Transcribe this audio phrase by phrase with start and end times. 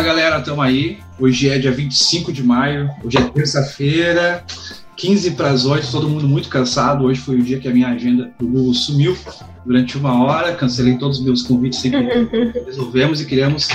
[0.00, 0.98] Fala galera, estamos aí.
[1.18, 4.42] Hoje é dia 25 de maio, hoje é terça-feira,
[4.96, 7.04] 15 para as 8, todo mundo muito cansado.
[7.04, 9.14] Hoje foi o dia que a minha agenda do Google sumiu
[9.66, 12.00] durante uma hora, cancelei todos os meus convites, sempre
[12.64, 13.68] resolvemos e criamos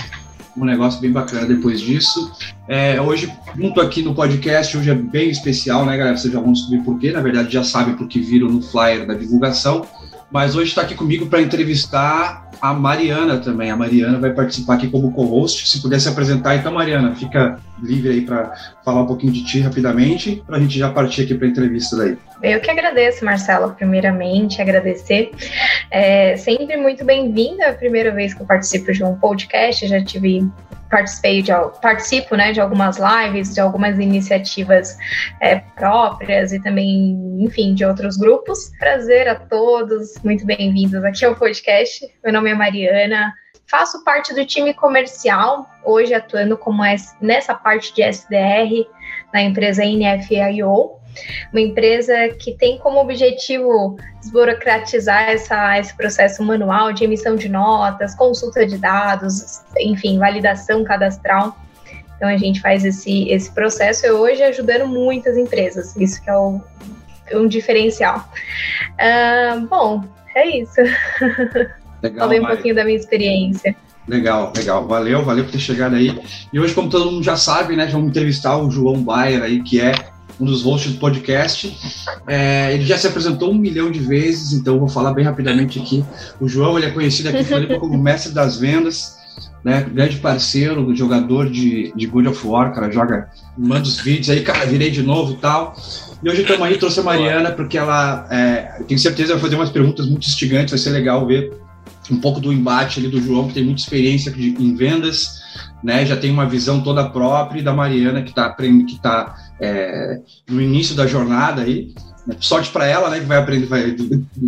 [0.57, 2.31] um negócio bem bacana depois disso.
[2.67, 6.17] É, hoje, junto aqui no podcast, hoje é bem especial, né, galera?
[6.17, 7.11] Vocês já vão descobrir por quê.
[7.11, 9.85] Na verdade, já sabem porque viram no flyer da divulgação.
[10.31, 13.69] Mas hoje está aqui comigo para entrevistar a Mariana também.
[13.69, 15.67] A Mariana vai participar aqui como co-host.
[15.69, 19.59] Se puder se apresentar, então, Mariana, fica livre aí para falar um pouquinho de ti
[19.59, 22.17] rapidamente, para a gente já partir aqui para a entrevista daí.
[22.41, 25.31] Eu que agradeço, Marcelo, primeiramente, agradecer.
[25.91, 30.03] É sempre muito bem-vinda, é a primeira vez que eu participo de um podcast, já
[30.03, 30.47] tive
[30.95, 34.97] participei de participo né, de algumas lives, de algumas iniciativas
[35.41, 38.71] é, próprias e também, enfim, de outros grupos.
[38.79, 42.09] Prazer a todos, muito bem-vindos aqui ao podcast.
[42.23, 43.33] Meu nome é Mariana,
[43.67, 46.81] faço parte do time comercial, hoje atuando como
[47.19, 48.87] nessa parte de SDR
[49.33, 50.95] na empresa NFIO
[51.51, 58.15] uma empresa que tem como objetivo desburocratizar essa, esse processo manual de emissão de notas,
[58.15, 61.57] consulta de dados, enfim, validação cadastral.
[62.15, 65.95] Então a gente faz esse, esse processo e hoje ajudando muitas empresas.
[65.97, 66.61] Isso que é o,
[67.33, 68.29] um diferencial.
[68.93, 70.03] Uh, bom,
[70.35, 70.81] é isso.
[72.01, 72.55] Legal, Falei um Mari.
[72.55, 73.75] pouquinho da minha experiência.
[74.07, 74.87] Legal, legal.
[74.87, 76.19] Valeu, valeu por ter chegado aí.
[76.53, 79.81] E hoje, como todo mundo já sabe, né, vamos entrevistar o João Bayer aí, que
[79.81, 79.93] é
[80.39, 81.75] um dos hosts do podcast.
[82.27, 86.03] É, ele já se apresentou um milhão de vezes, então vou falar bem rapidamente aqui.
[86.39, 87.45] O João ele é conhecido aqui
[87.79, 89.17] como mestre das vendas,
[89.63, 89.81] né?
[89.81, 94.65] Grande parceiro, jogador de, de God of War, cara, joga, manda os vídeos aí, cara,
[94.65, 95.75] virei de novo e tal.
[96.23, 99.69] E hoje estamos aí, trouxe a Mariana, porque ela, é, tenho certeza, vai fazer umas
[99.69, 101.51] perguntas muito instigantes, vai ser legal ver
[102.11, 105.41] um pouco do embate ali do João, que tem muita experiência em vendas,
[105.85, 106.03] né?
[106.03, 110.19] Já tem uma visão toda própria, e da Mariana, que está que tá, é,
[110.49, 111.93] no início da jornada aí.
[112.39, 113.19] Sorte para ela, né?
[113.19, 113.95] Que vai aprender, vai,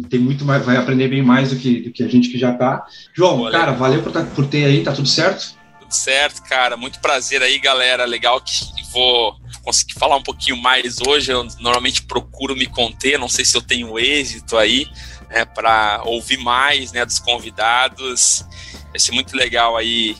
[0.10, 2.54] tem muito mais, vai aprender bem mais do que, do que a gente que já
[2.54, 2.84] tá.
[3.14, 5.56] João, Olha, cara, valeu por, tá, por ter aí, tá tudo certo?
[5.80, 6.76] Tudo certo, cara.
[6.76, 8.04] Muito prazer aí, galera.
[8.04, 8.52] Legal que
[8.92, 11.32] vou conseguir falar um pouquinho mais hoje.
[11.32, 14.88] Eu normalmente procuro me conter, não sei se eu tenho êxito aí,
[15.30, 18.44] né, para ouvir mais, né, dos convidados.
[18.90, 20.18] Vai ser muito legal aí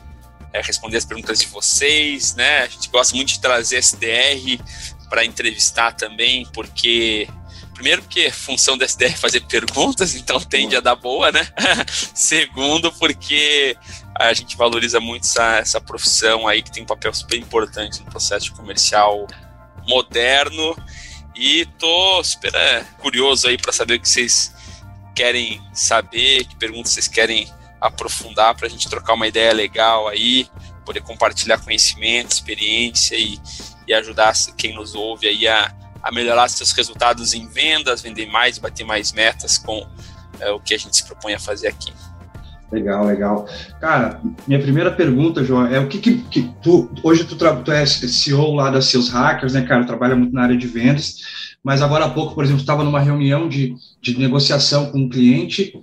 [0.54, 2.60] é, responder as perguntas de vocês, né?
[2.60, 4.62] A gente gosta muito de trazer SDR
[5.10, 7.28] para entrevistar também, porque
[7.74, 11.48] primeiro porque a função da SDR é fazer perguntas, então tende a dar boa, né?
[12.14, 13.78] Segundo, porque
[14.16, 18.10] a gente valoriza muito essa, essa profissão aí que tem um papel super importante no
[18.10, 19.28] processo comercial
[19.88, 20.76] moderno
[21.36, 24.52] e tô super é, curioso aí para saber o que vocês
[25.14, 27.48] querem saber, que perguntas vocês querem
[27.80, 30.48] aprofundar para a gente trocar uma ideia legal aí,
[30.86, 33.40] poder compartilhar conhecimento, experiência e,
[33.88, 38.58] e ajudar quem nos ouve aí a, a melhorar seus resultados em vendas, vender mais,
[38.58, 39.86] bater mais metas com
[40.40, 41.92] é, o que a gente se propõe a fazer aqui.
[42.72, 43.48] Legal, legal.
[43.80, 47.86] Cara, minha primeira pergunta, João, é o que, que, que tu, hoje tu, tu é
[47.86, 51.18] CEO lá da Seus Hackers, né, cara, trabalha muito na área de vendas,
[51.64, 55.74] mas agora há pouco, por exemplo, estava numa reunião de, de negociação com um cliente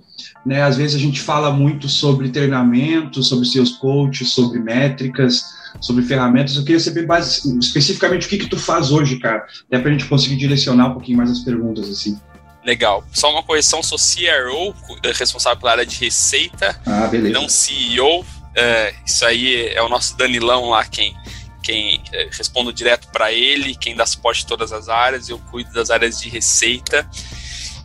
[0.45, 0.61] né?
[0.61, 5.43] Às vezes a gente fala muito sobre treinamento, sobre seus coaches, sobre métricas,
[5.81, 6.55] sobre ferramentas.
[6.55, 9.91] Eu queria saber mais especificamente o que que tu faz hoje, cara, até para a
[9.91, 12.19] gente conseguir direcionar um pouquinho mais as perguntas assim.
[12.63, 13.03] Legal.
[13.11, 14.73] Só uma correção, sou CRO,
[15.13, 18.25] responsável pela área de receita, ah, não CEO.
[18.55, 21.13] É, isso aí é o nosso Danilão lá, quem,
[21.61, 25.73] quem é, respondo direto para ele, quem dá suporte em todas as áreas, eu cuido
[25.73, 27.07] das áreas de receita.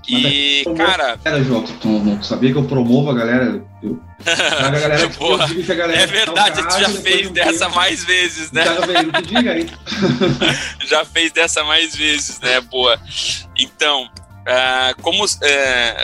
[0.09, 1.19] E, cara.
[1.25, 3.62] Era, João, tu, tu, sabia que eu promovo a galera?
[3.83, 8.65] Eu, a galera que a galera é verdade, tu já fez dessa mais vezes, né?
[10.87, 12.61] Já, fez dessa mais vezes, né?
[12.61, 13.00] Boa.
[13.56, 15.29] Então, uh, como uh,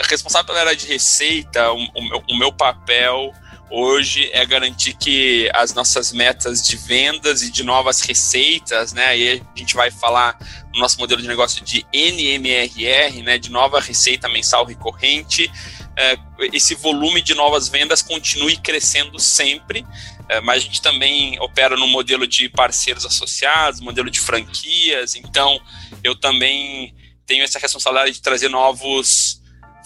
[0.09, 3.31] responsável pela área de receita, o, o, meu, o meu papel
[3.69, 9.07] hoje é garantir que as nossas metas de vendas e de novas receitas, né?
[9.07, 10.37] Aí a gente vai falar
[10.73, 13.37] no nosso modelo de negócio de NMRR, né?
[13.37, 15.51] De nova receita mensal recorrente.
[15.95, 16.17] É,
[16.53, 19.85] esse volume de novas vendas continue crescendo sempre,
[20.29, 25.59] é, mas a gente também opera no modelo de parceiros associados, modelo de franquias, então
[26.03, 26.93] eu também
[27.25, 29.36] tenho essa responsabilidade de trazer novos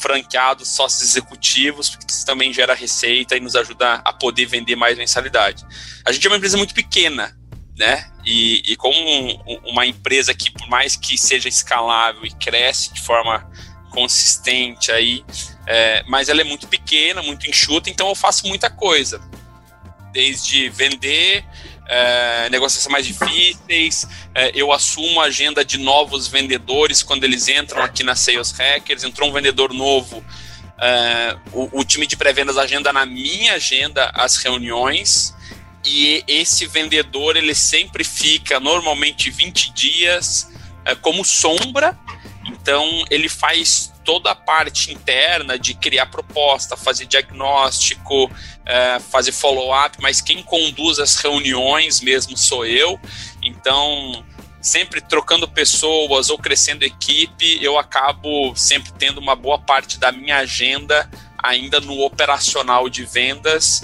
[0.01, 4.97] franqueados, sócios executivos, porque isso também gera receita e nos ajuda a poder vender mais
[4.97, 5.65] mensalidade.
[6.05, 7.37] A gente é uma empresa muito pequena,
[7.77, 8.11] né?
[8.25, 13.01] E, e como um, uma empresa que, por mais que seja escalável e cresce de
[13.01, 13.49] forma
[13.89, 15.23] consistente aí,
[15.67, 19.21] é, mas ela é muito pequena, muito enxuta, então eu faço muita coisa.
[20.11, 21.45] Desde vender
[21.91, 22.49] é,
[22.89, 28.15] mais difíceis, é, eu assumo a agenda de novos vendedores quando eles entram aqui na
[28.15, 30.23] Sales Hackers, entrou um vendedor novo,
[30.79, 35.35] é, o, o, time de pré-vendas agenda na minha agenda as reuniões,
[35.85, 40.49] e esse vendedor ele sempre fica normalmente 20 dias
[40.85, 41.99] é, como sombra,
[42.61, 48.29] então ele faz toda a parte interna de criar proposta, fazer diagnóstico,
[48.65, 52.99] é, fazer follow-up, mas quem conduz as reuniões mesmo sou eu.
[53.41, 54.23] Então,
[54.61, 60.37] sempre trocando pessoas ou crescendo equipe, eu acabo sempre tendo uma boa parte da minha
[60.37, 63.83] agenda ainda no operacional de vendas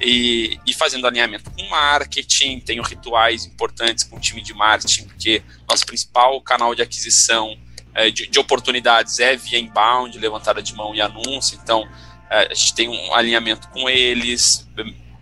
[0.00, 5.42] e, e, fazendo alinhamento com marketing, tenho rituais importantes com o time de marketing, porque
[5.68, 7.56] nosso principal canal de aquisição
[7.94, 11.88] é, de, de, oportunidades é via inbound, levantada de mão e anúncio, então
[12.30, 14.68] é, a gente tem um alinhamento com eles,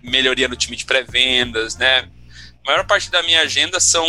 [0.02, 2.08] melhoria no time de pré-vendas, né?
[2.64, 4.06] A maior parte da minha agenda são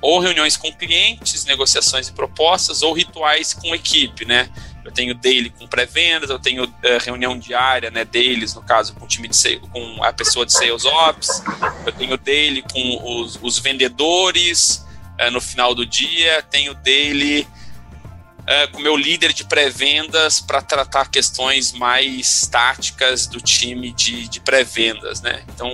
[0.00, 4.48] ou reuniões com clientes, negociações e propostas, ou rituais com equipe, né?
[4.84, 6.70] Eu tenho daily com pré-vendas, eu tenho uh,
[7.04, 10.84] reunião diária, né, deles, no caso, com o time de com a pessoa de sales
[10.86, 11.42] ops,
[11.84, 14.86] eu tenho daily com os, os vendedores
[15.20, 17.46] uh, no final do dia, tenho daily
[18.48, 24.40] uh, com meu líder de pré-vendas para tratar questões mais táticas do time de, de
[24.40, 25.44] pré-vendas, né?
[25.54, 25.70] Então,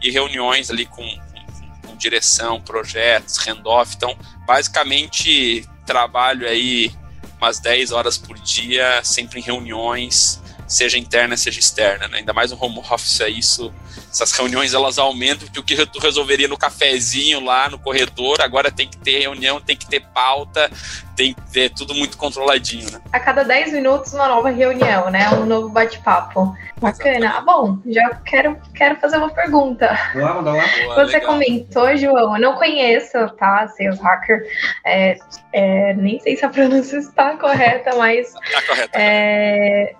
[0.00, 3.94] e reuniões ali com, com, com direção, projetos, handoff.
[3.96, 4.16] Então,
[4.46, 6.92] basicamente, trabalho aí
[7.38, 12.18] umas 10 horas por dia, sempre em reuniões, seja interna, seja externa, né?
[12.18, 13.72] Ainda mais no home office é isso.
[14.14, 18.70] Essas reuniões elas aumentam, porque o que tu resolveria no cafezinho lá no corredor, agora
[18.70, 20.70] tem que ter reunião, tem que ter pauta,
[21.16, 23.00] tem que ter tudo muito controladinho, né?
[23.12, 25.28] A cada 10 minutos uma nova reunião, né?
[25.30, 26.56] Um novo bate-papo.
[26.76, 27.38] Bacana.
[27.38, 29.86] Ah, bom, já quero, quero fazer uma pergunta.
[30.14, 30.64] Lá, lá.
[30.94, 31.32] Você legal.
[31.32, 33.66] comentou, João, eu não conheço, tá?
[33.68, 34.46] Sales Hacker.
[34.84, 35.16] É,
[35.52, 38.28] é, nem sei se a pronúncia está correta, mas.
[38.28, 38.98] Está correta.
[38.98, 39.94] É,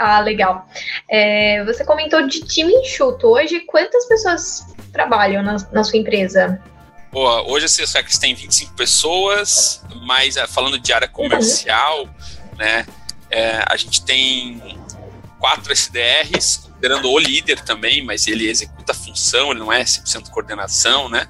[0.00, 0.66] ah, legal.
[1.08, 3.26] É, você comentou de time enxuto.
[3.26, 6.58] Hoje, quantas pessoas trabalham na, na sua empresa?
[7.12, 12.08] Boa, hoje a Hackers tem 25 pessoas, mas é, falando de área comercial, uhum.
[12.56, 12.86] né,
[13.28, 14.80] é, a gente tem
[15.38, 20.30] quatro SDRs, considerando o líder também, mas ele executa a função, ele não é 100%
[20.30, 21.26] coordenação, né?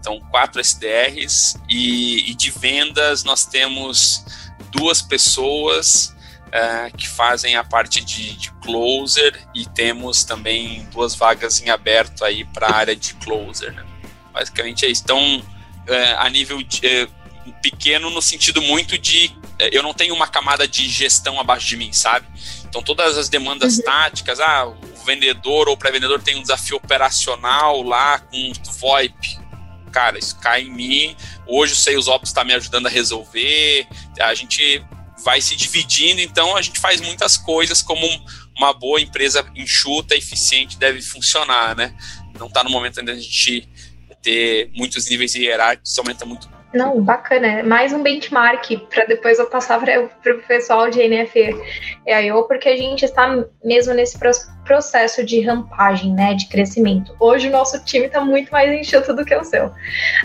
[0.00, 4.24] Então, quatro SDRs e, e de vendas nós temos
[4.70, 6.13] duas pessoas
[6.48, 12.24] uh, que fazem a parte de, de, closer e temos também duas vagas em aberto
[12.24, 13.72] aí para a área de closer.
[13.72, 13.84] Né?
[14.32, 15.02] Basicamente é isso.
[15.04, 20.26] Então, uh, a nível de, uh, pequeno no sentido muito de eu não tenho uma
[20.26, 22.26] camada de gestão abaixo de mim, sabe?
[22.64, 23.84] Então todas as demandas uhum.
[23.84, 29.38] táticas, ah, o vendedor ou o pré-vendedor tem um desafio operacional lá com VoIP.
[29.92, 31.16] Cara, isso cai em mim.
[31.46, 33.86] Hoje o Sales Ops está me ajudando a resolver.
[34.18, 34.84] A gente
[35.22, 38.06] vai se dividindo, então a gente faz muitas coisas como
[38.56, 41.94] uma boa empresa enxuta, eficiente deve funcionar, né?
[42.38, 43.68] Não está no momento ainda a gente
[44.22, 47.46] ter muitos níveis hierárquicos, aumenta muito não, bacana.
[47.46, 51.56] É mais um benchmark para depois eu passar para o pessoal de NFE
[52.04, 54.18] EIO, porque a gente está mesmo nesse
[54.64, 57.14] processo de rampagem, né, de crescimento.
[57.20, 59.70] Hoje o nosso time está muito mais enxuto do que o seu.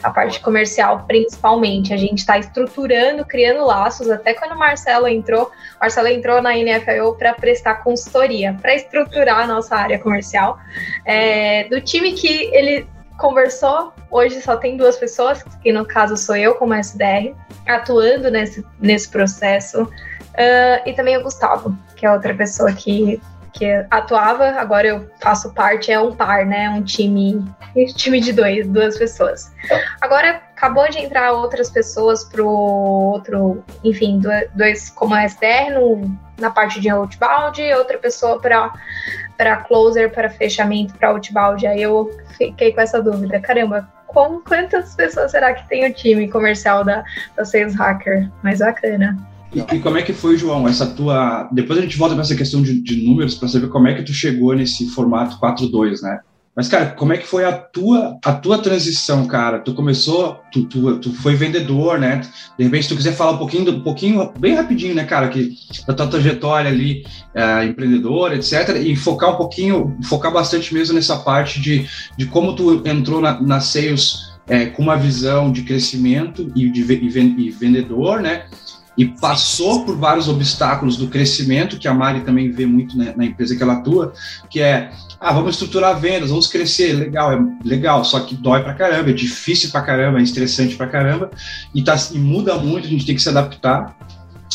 [0.02, 4.10] A parte comercial, principalmente, a gente está estruturando, criando laços.
[4.10, 9.48] Até quando o Marcelo entrou, Marcelo entrou na NFIO para prestar consultoria, para estruturar a
[9.48, 10.58] nossa área comercial.
[11.06, 12.88] É, do time que ele
[13.20, 13.94] conversou.
[14.10, 17.36] Hoje só tem duas pessoas, que no caso sou eu como SDR,
[17.68, 19.84] atuando nesse, nesse processo.
[19.84, 23.22] Uh, e também o Gustavo, que é outra pessoa que,
[23.54, 26.70] que atuava, agora eu faço parte, é um par, né?
[26.70, 27.46] Um time,
[27.96, 29.52] time de dois, duas pessoas.
[30.02, 34.22] Agora acabou de entrar outras pessoas pro outro, enfim,
[34.56, 41.10] dois como SDR no, na parte de outbound, outra pessoa para closer, para fechamento, para
[41.10, 41.66] outbound.
[41.66, 43.40] Aí eu fiquei com essa dúvida.
[43.40, 47.04] Caramba, com quantas pessoas será que tem o time comercial da,
[47.36, 48.30] da Sales Hacker?
[48.44, 49.18] Mais bacana.
[49.54, 51.50] E, e, como é que foi, João, essa tua...
[51.52, 54.04] Depois a gente volta para essa questão de, de números para saber como é que
[54.04, 56.20] tu chegou nesse formato 4.2, né?
[56.60, 59.60] Mas, cara, como é que foi a tua, a tua transição, cara?
[59.60, 62.20] Tu começou, tu, tu, tu foi vendedor, né?
[62.58, 65.56] De repente, se tu quiser falar um pouquinho, um pouquinho, bem rapidinho, né, cara, que
[65.88, 71.16] da tua trajetória ali, é, empreendedor, etc., e focar um pouquinho, focar bastante mesmo nessa
[71.20, 71.88] parte de,
[72.18, 76.82] de como tu entrou na, na sales é, com uma visão de crescimento e de
[76.82, 78.48] e vendedor, né?
[79.00, 83.24] E passou por vários obstáculos do crescimento, que a Mari também vê muito na, na
[83.24, 84.12] empresa que ela atua,
[84.50, 88.74] que é ah, vamos estruturar vendas, vamos crescer, legal, é legal, só que dói pra
[88.74, 91.32] caramba, é difícil pra caramba, é estressante pra caramba,
[91.74, 93.96] e, tá, e muda muito, a gente tem que se adaptar.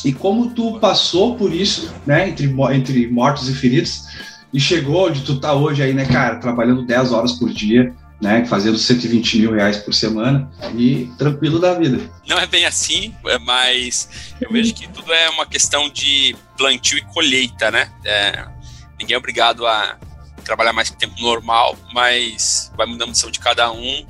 [0.05, 4.05] E como tu passou por isso, né, entre, entre mortos e feridos,
[4.53, 7.95] e chegou onde tu tá hoje aí, né, cara, trabalhando 10 horas por dia,
[8.25, 12.11] né, fazendo 120 mil reais por semana e tranquilo da vida.
[12.27, 14.09] Não é bem assim, é, mas
[14.41, 17.93] eu vejo que tudo é uma questão de plantio e colheita, né?
[18.03, 18.47] É,
[18.99, 19.99] ninguém é obrigado a
[20.43, 24.07] trabalhar mais que tempo normal, mas vai mudando a missão de cada um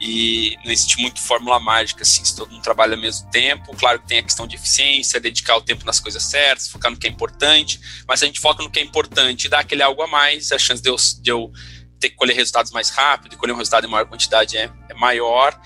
[0.00, 3.76] e não existe muito fórmula mágica, assim, se todo mundo trabalha ao mesmo tempo.
[3.76, 6.96] Claro que tem a questão de eficiência, dedicar o tempo nas coisas certas, focar no
[6.96, 9.82] que é importante, mas se a gente foca no que é importante e dá aquele
[9.82, 11.52] algo a mais, a chance de eu, de eu
[12.00, 14.94] ter que colher resultados mais rápido, e colher um resultado em maior quantidade é, é
[14.94, 15.58] maior.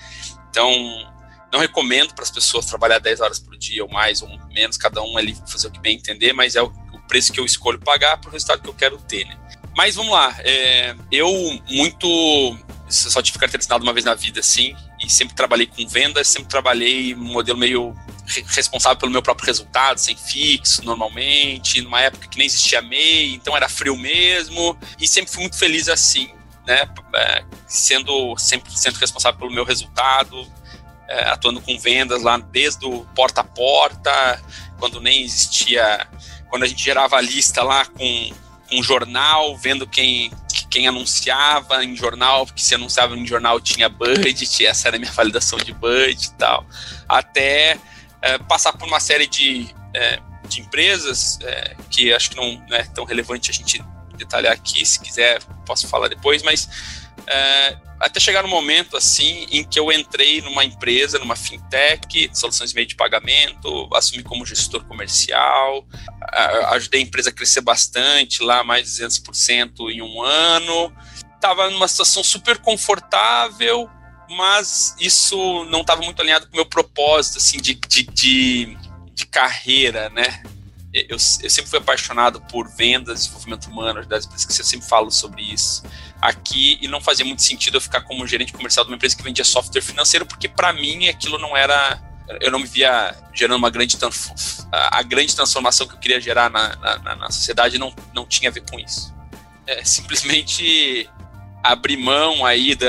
[0.49, 0.69] Então,
[1.51, 5.01] não recomendo para as pessoas trabalhar 10 horas por dia ou mais ou menos, cada
[5.01, 7.79] um ali fazer o que bem entender, mas é o, o preço que eu escolho
[7.79, 9.37] pagar para o resultado que eu quero ter, né?
[9.75, 11.29] Mas vamos lá, é, eu
[11.69, 12.57] muito.
[12.87, 16.47] Só tive carteira assinada uma vez na vida, assim, e sempre trabalhei com vendas, sempre
[16.49, 17.95] trabalhei um modelo meio
[18.47, 23.55] responsável pelo meu próprio resultado, sem fixo, normalmente, numa época que nem existia MEI, então
[23.55, 26.29] era frio mesmo, e sempre fui muito feliz assim,
[26.65, 30.47] né, é, sendo sempre sendo responsável pelo meu resultado,
[31.07, 34.41] é, atuando com vendas lá desde o porta a porta,
[34.79, 36.07] quando nem existia,
[36.49, 38.31] quando a gente gerava a lista lá com
[38.71, 40.31] um jornal, vendo quem,
[40.69, 45.11] quem anunciava em jornal, porque se anunciava em jornal tinha budget, essa era a minha
[45.11, 46.65] validação de budget e tal,
[47.07, 47.77] até
[48.25, 52.83] é, passar por uma série de, é, de empresas é, que acho que não, é
[52.83, 53.83] tão relevante a gente
[54.17, 56.67] detalhar aqui, se quiser posso falar depois, mas
[57.27, 62.71] é, até chegar no momento assim em que eu entrei numa empresa, numa fintech, soluções
[62.71, 65.85] de meio de pagamento, assumi como gestor comercial,
[66.71, 70.91] ajudei a empresa a crescer bastante, lá mais de 200% em um ano.
[71.35, 73.89] Estava numa situação super confortável,
[74.29, 78.77] mas isso não estava muito alinhado com o meu propósito assim de, de, de,
[79.13, 80.43] de carreira, né?
[80.93, 85.11] Eu, eu, sempre fui apaixonado por vendas, desenvolvimento humano, das empresas que eu sempre falo
[85.11, 85.83] sobre isso
[86.21, 89.21] aqui e não fazia muito sentido eu ficar como gerente comercial de uma empresa que
[89.21, 92.01] vendia software financeiro, porque para mim aquilo não era.
[92.41, 93.97] Eu não me via gerando uma grande.
[94.71, 98.53] A grande transformação que eu queria gerar na, na, na sociedade não, não tinha a
[98.53, 99.13] ver com isso.
[99.67, 101.09] É, simplesmente
[101.61, 102.87] abrir mão aí da,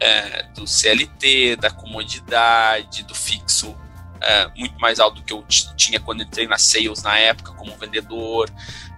[0.00, 3.76] é, do CLT, da comodidade, do fixo
[4.20, 5.44] é, muito mais alto do que eu
[5.76, 8.50] tinha quando entrei na sales na época como vendedor,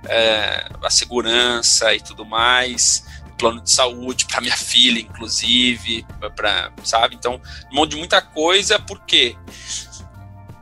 [0.05, 7.15] é, a segurança e tudo mais plano de saúde para minha filha, inclusive, para sabe?
[7.15, 7.41] Então,
[7.71, 9.37] um monte de muita coisa, por quê?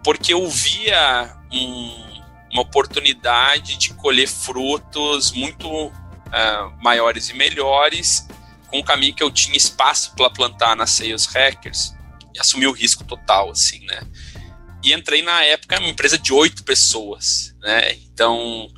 [0.05, 2.21] Porque eu via um,
[2.53, 5.93] uma oportunidade de colher frutos muito uh,
[6.83, 8.29] maiores e melhores
[8.67, 11.95] com o caminho que eu tinha espaço para plantar na Sales Hackers
[12.35, 14.01] e assumi o risco total, assim, né?
[14.83, 17.95] E entrei na época uma empresa de oito pessoas, né?
[17.95, 18.69] Então,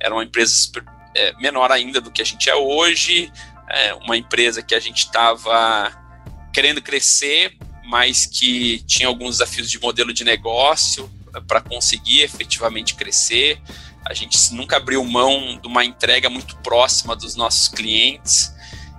[0.00, 0.84] era uma empresa super
[1.14, 3.32] é, menor ainda do que a gente é hoje,
[3.70, 5.92] é, uma empresa que a gente estava
[6.52, 11.10] querendo crescer, mas que tinha alguns desafios de modelo de negócio
[11.46, 13.60] para conseguir efetivamente crescer.
[14.04, 18.52] A gente nunca abriu mão de uma entrega muito próxima dos nossos clientes.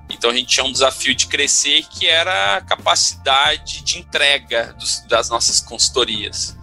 [0.10, 5.02] Então a gente tinha um desafio de crescer que era a capacidade de entrega dos,
[5.08, 6.56] das nossas consultorias.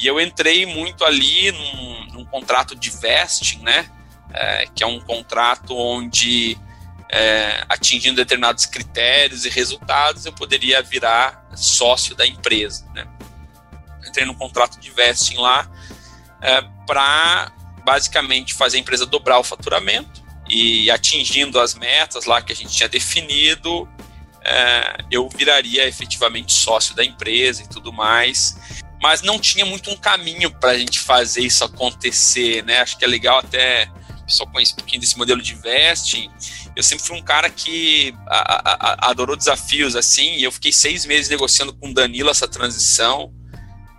[0.00, 3.90] E eu entrei muito ali num, num contrato de vesting, né?
[4.34, 6.58] é, que é um contrato onde,
[7.08, 12.84] é, atingindo determinados critérios e resultados, eu poderia virar sócio da empresa.
[12.92, 13.06] Né?
[14.08, 15.70] Entrei num contrato de vesting lá
[16.42, 17.52] é, para
[17.84, 20.23] basicamente fazer a empresa dobrar o faturamento
[20.54, 23.88] e atingindo as metas lá que a gente tinha definido,
[24.42, 28.56] é, eu viraria efetivamente sócio da empresa e tudo mais
[29.02, 32.80] mas não tinha muito um caminho para a gente fazer isso acontecer, né?
[32.80, 33.90] Acho que é legal até
[34.24, 36.30] pessoal conhece um pouquinho desse modelo de vesting.
[36.74, 41.04] Eu sempre fui um cara que a, a, adorou desafios assim, e eu fiquei seis
[41.04, 43.32] meses negociando com o Danilo essa transição,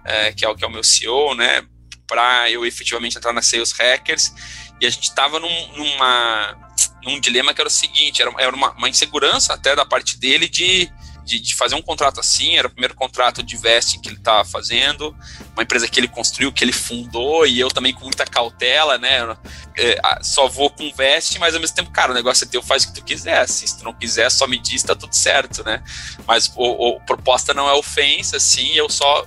[0.04, 1.64] é, que, é o, que é o meu CEO, né,
[2.08, 4.34] para eu efetivamente entrar na Sales Hackers.
[4.80, 6.72] E a gente estava num, numa,
[7.04, 10.48] num dilema que era o seguinte: era, era uma, uma insegurança até da parte dele
[10.48, 10.92] de
[11.26, 14.46] de, de, fazer um contrato assim, era o primeiro contrato de vesting que ele estava
[14.46, 15.14] fazendo,
[15.54, 19.36] uma empresa que ele construiu, que ele fundou, e eu também com muita cautela, né?
[19.76, 22.84] É, só vou com vesting, mas ao mesmo tempo, cara, o negócio é teu, faz
[22.84, 23.40] o que tu quiser.
[23.40, 25.84] Assim, se tu não quiser, só me diz, tá tudo certo, né?
[26.28, 29.26] Mas o, o proposta não é ofensa, assim, eu só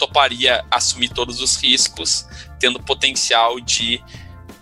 [0.00, 2.26] toparia assumir todos os riscos,
[2.58, 4.02] tendo potencial de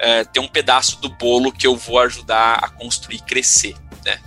[0.05, 4.21] é, ter um pedaço do bolo que eu vou ajudar a construir crescer, né?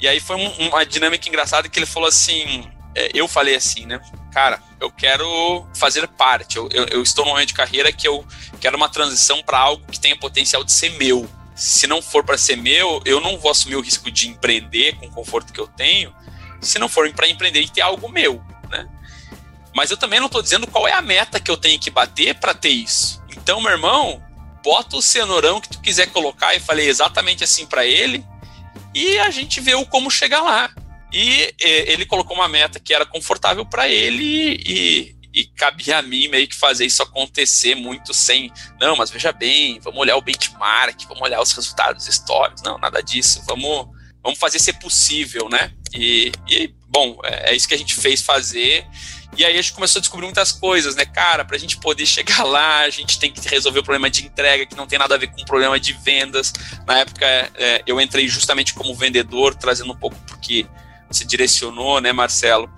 [0.00, 3.86] E aí foi um, uma dinâmica engraçada que ele falou assim, é, eu falei assim,
[3.86, 4.00] né?
[4.32, 6.56] Cara, eu quero fazer parte.
[6.56, 8.26] Eu, eu, eu estou num momento de carreira que eu
[8.60, 11.28] quero uma transição para algo que tenha potencial de ser meu.
[11.54, 15.06] Se não for para ser meu, eu não vou assumir o risco de empreender com
[15.06, 16.12] o conforto que eu tenho.
[16.60, 18.88] Se não for para empreender e ter algo meu, né?
[19.72, 22.34] Mas eu também não estou dizendo qual é a meta que eu tenho que bater
[22.34, 23.22] para ter isso.
[23.36, 24.20] Então, meu irmão,
[24.62, 26.54] bota o cenourão que tu quiser colocar.
[26.54, 28.24] E falei exatamente assim para ele.
[28.94, 30.70] E a gente vê o como chegar lá.
[31.12, 36.28] E ele colocou uma meta que era confortável para ele e, e cabia a mim
[36.28, 41.04] meio que fazer isso acontecer muito sem, não, mas veja bem, vamos olhar o benchmark,
[41.06, 43.88] vamos olhar os resultados históricos, não, nada disso, vamos,
[44.22, 45.72] vamos fazer ser possível, né?
[45.94, 48.86] E, e bom, é, é isso que a gente fez fazer
[49.36, 51.06] e aí a gente começou a descobrir muitas coisas, né?
[51.06, 54.24] Cara, para a gente poder chegar lá, a gente tem que resolver o problema de
[54.24, 56.52] entrega, que não tem nada a ver com o problema de vendas.
[56.86, 60.66] Na época, é, eu entrei justamente como vendedor, trazendo um pouco porque
[61.10, 62.70] você direcionou, né, Marcelo?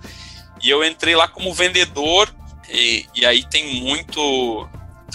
[0.63, 2.33] E eu entrei lá como vendedor,
[2.69, 4.69] e, e aí tem muito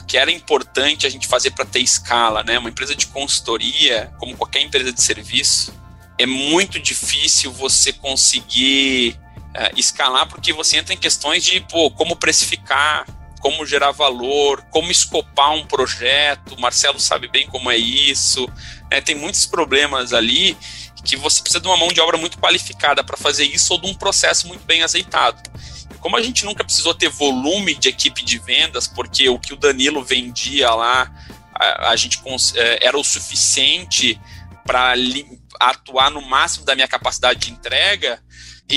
[0.06, 2.58] que era importante a gente fazer para ter escala, né?
[2.58, 5.72] Uma empresa de consultoria, como qualquer empresa de serviço,
[6.18, 9.18] é muito difícil você conseguir
[9.54, 13.06] é, escalar porque você entra em questões de pô, como precificar,
[13.40, 16.54] como gerar valor, como escopar um projeto.
[16.54, 18.48] O Marcelo sabe bem como é isso.
[18.90, 20.56] É, tem muitos problemas ali
[21.04, 23.86] que você precisa de uma mão de obra muito qualificada para fazer isso ou de
[23.86, 25.40] um processo muito bem azeitado.
[25.98, 29.56] Como a gente nunca precisou ter volume de equipe de vendas, porque o que o
[29.56, 31.10] Danilo vendia lá,
[31.54, 32.20] a, a gente
[32.54, 34.20] é, era o suficiente
[34.64, 34.94] para
[35.58, 38.22] atuar no máximo da minha capacidade de entrega,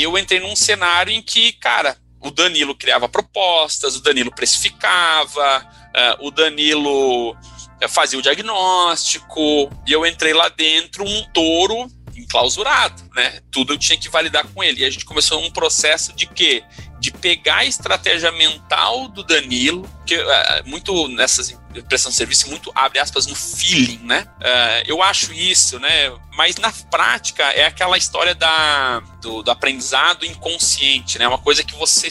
[0.02, 6.26] eu entrei num cenário em que, cara, o Danilo criava propostas, o Danilo precificava, uh,
[6.26, 7.36] o Danilo
[7.82, 13.40] eh, fazia o diagnóstico, e eu entrei lá dentro um touro enclausurado, né?
[13.52, 14.82] Tudo eu tinha que validar com ele.
[14.82, 16.64] E a gente começou um processo de quê?
[17.04, 20.24] De pegar a estratégia mental do Danilo, que uh,
[20.66, 21.50] muito nessas
[21.82, 24.28] prestação de serviço, muito abre aspas no feeling, né?
[24.40, 26.12] Uh, eu acho isso, né?
[26.36, 31.28] Mas na prática é aquela história da, do, do, aprendizado inconsciente, né?
[31.28, 32.10] Uma coisa que você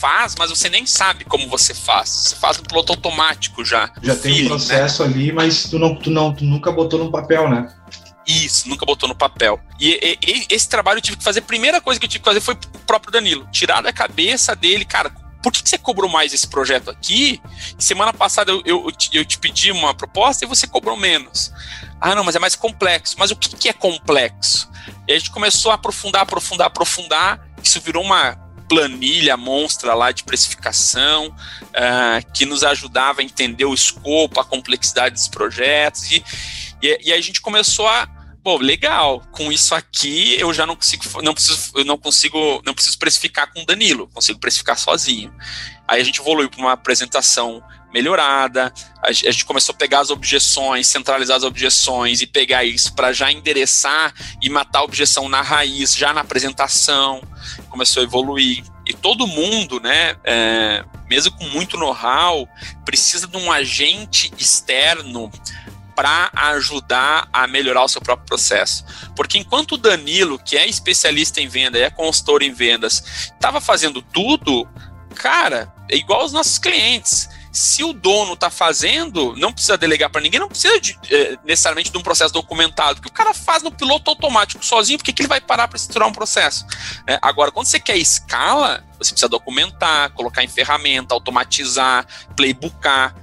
[0.00, 2.08] faz, mas você nem sabe como você faz.
[2.08, 3.90] Você faz no piloto automático já.
[4.02, 5.12] Já tem feeling, um processo né?
[5.12, 7.72] ali, mas tu, não, tu, não, tu nunca botou no papel, né?
[8.26, 9.60] Isso, nunca botou no papel.
[9.80, 12.22] E, e, e, esse trabalho eu tive que fazer, a primeira coisa que eu tive
[12.22, 13.48] que fazer foi o próprio Danilo.
[13.50, 15.10] Tirar da cabeça dele, cara,
[15.42, 17.42] por que, que você cobrou mais esse projeto aqui?
[17.78, 21.52] Semana passada eu, eu, eu, te pedi uma proposta e você cobrou menos.
[22.00, 23.16] Ah, não, mas é mais complexo.
[23.18, 24.70] Mas o que, que é complexo?
[25.06, 27.40] E a gente começou a aprofundar, aprofundar, aprofundar.
[27.62, 33.74] Isso virou uma planilha monstra lá de precificação uh, que nos ajudava a entender o
[33.74, 36.10] escopo, a complexidade dos projetos.
[36.10, 36.24] E,
[36.82, 38.08] e, e a gente começou a
[38.42, 42.74] pô, legal, com isso aqui eu já não consigo, não preciso, eu não consigo, não
[42.74, 45.32] preciso precificar com o Danilo, consigo precificar sozinho.
[45.86, 50.86] Aí a gente evoluiu para uma apresentação melhorada, a gente começou a pegar as objeções,
[50.86, 55.94] centralizar as objeções e pegar isso para já endereçar e matar a objeção na raiz,
[55.94, 57.22] já na apresentação,
[57.68, 58.64] começou a evoluir.
[58.86, 62.48] E todo mundo, né, é, mesmo com muito know-how,
[62.84, 65.30] precisa de um agente externo
[65.94, 68.84] para ajudar a melhorar o seu próprio processo.
[69.14, 74.02] Porque enquanto o Danilo, que é especialista em venda, é consultor em vendas, estava fazendo
[74.02, 74.68] tudo,
[75.14, 77.28] cara, é igual aos nossos clientes.
[77.52, 81.92] Se o dono está fazendo, não precisa delegar para ninguém, não precisa de, é, necessariamente
[81.92, 85.28] de um processo documentado, porque o cara faz no piloto automático sozinho, porque que ele
[85.28, 86.64] vai parar para estruturar um processo?
[87.06, 93.14] É, agora, quando você quer escala, você precisa documentar, colocar em ferramenta, automatizar, playbookar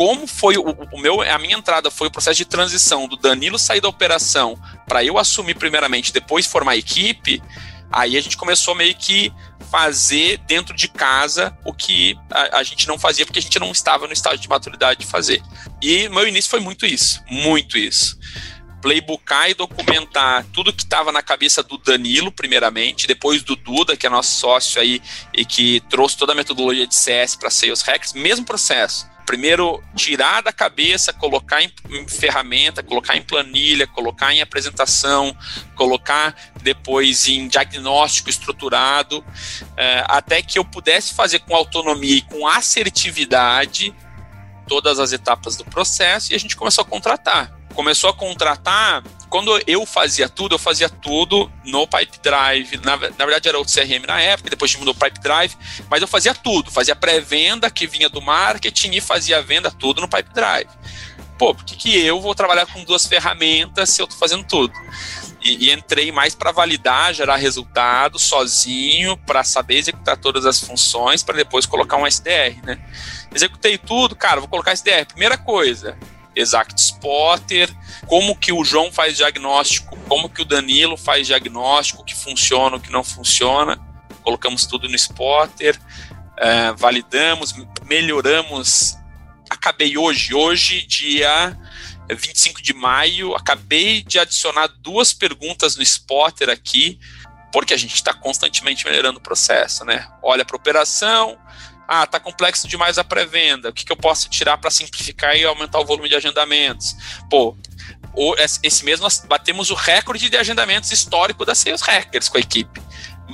[0.00, 3.58] como foi o, o, meu a minha entrada foi o processo de transição do Danilo
[3.58, 4.58] sair da operação
[4.88, 7.42] para eu assumir primeiramente, depois formar a equipe,
[7.92, 9.30] aí a gente começou meio que
[9.70, 13.70] fazer dentro de casa o que a, a, gente não fazia porque a gente não
[13.72, 15.42] estava no estágio de maturidade de fazer.
[15.82, 18.18] E meu início foi muito isso, muito isso.
[18.80, 24.06] Playbookar e documentar tudo que estava na cabeça do Danilo, primeiramente, depois do Duda, que
[24.06, 25.02] é nosso sócio aí
[25.34, 30.42] e que trouxe toda a metodologia de CS para Sales Hacks, mesmo processo primeiro tirar
[30.42, 35.32] da cabeça, colocar em, em, ferramenta, colocar em planilha, colocar em apresentação,
[35.76, 39.24] colocar depois em diagnóstico estruturado,
[39.76, 43.94] é, até que eu pudesse fazer com autonomia e com assertividade
[44.66, 47.56] todas as etapas do processo e a gente começou a contratar.
[47.72, 52.76] Começou a contratar quando eu fazia tudo, eu fazia tudo no Pipe Drive.
[52.84, 55.56] Na, na verdade, era o CRM na época, depois mudou o Pipe Drive,
[55.88, 56.70] mas eu fazia tudo.
[56.70, 60.68] Fazia pré-venda que vinha do marketing e fazia a venda tudo no Pipe Drive.
[61.38, 64.74] Pô, por que, que eu vou trabalhar com duas ferramentas se eu estou fazendo tudo?
[65.40, 71.22] E, e, entrei mais para validar, gerar resultado sozinho, para saber executar todas as funções,
[71.22, 72.78] para depois colocar um SDR, né?
[73.34, 75.06] Executei tudo, cara, vou colocar SDR.
[75.06, 75.96] Primeira coisa,
[76.40, 77.68] Exact Spotter,
[78.06, 82.76] como que o João faz diagnóstico, como que o Danilo faz diagnóstico, o que funciona,
[82.76, 83.78] o que não funciona.
[84.22, 85.78] Colocamos tudo no Spotter,
[86.36, 88.96] é, validamos, melhoramos.
[89.48, 91.56] Acabei hoje, hoje, dia
[92.14, 96.98] 25 de maio, acabei de adicionar duas perguntas no Spotter aqui,
[97.52, 100.08] porque a gente está constantemente melhorando o processo, né?
[100.22, 101.38] Olha para operação,
[101.92, 103.70] ah, tá complexo demais a pré-venda.
[103.70, 106.94] O que, que eu posso tirar para simplificar e aumentar o volume de agendamentos?
[107.28, 107.56] Pô,
[108.62, 112.80] esse mês nós batemos o recorde de agendamentos histórico da Sales Hackers com a equipe.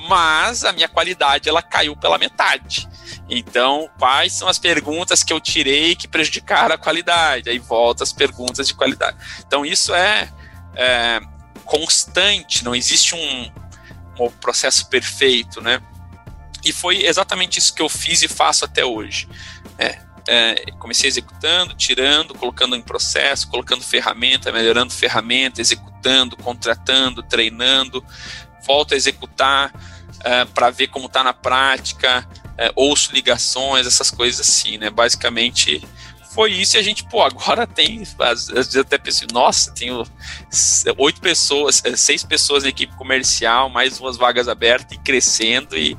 [0.08, 2.88] Mas a minha qualidade ela caiu pela metade.
[3.28, 7.50] Então, quais são as perguntas que eu tirei que prejudicaram a qualidade?
[7.50, 9.18] Aí volta as perguntas de qualidade.
[9.46, 10.32] Então, isso é,
[10.74, 11.20] é
[11.66, 13.52] constante, não existe um,
[14.18, 15.82] um processo perfeito, né?
[16.66, 19.28] E foi exatamente isso que eu fiz e faço até hoje.
[19.78, 28.04] É, é, comecei executando, tirando, colocando em processo, colocando ferramenta, melhorando ferramenta, executando, contratando, treinando,
[28.66, 29.72] volto a executar
[30.24, 34.90] é, para ver como está na prática, é, ouço ligações, essas coisas assim, né?
[34.90, 35.80] Basicamente
[36.34, 40.02] foi isso e a gente, pô, agora tem, às vezes até pensei, nossa, tenho
[40.98, 45.96] oito pessoas, é, seis pessoas na equipe comercial, mais duas vagas abertas e crescendo e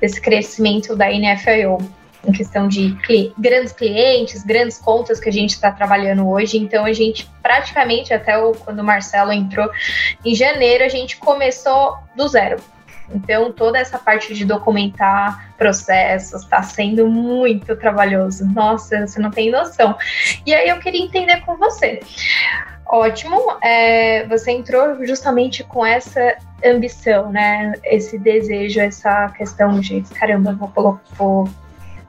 [0.00, 1.78] desse crescimento da NFIO
[2.26, 6.58] em questão de cli grandes clientes, grandes contas que a gente está trabalhando hoje.
[6.58, 9.70] Então, a gente praticamente, até o, quando o Marcelo entrou
[10.24, 12.56] em janeiro, a gente começou do zero.
[13.12, 18.46] Então, toda essa parte de documentar processos está sendo muito trabalhoso.
[18.46, 19.96] Nossa, você não tem noção.
[20.46, 22.00] E aí, eu queria entender com você.
[22.86, 27.72] Ótimo, é, você entrou justamente com essa ambição, né?
[27.84, 31.48] Esse desejo, essa questão de caramba, vou, vou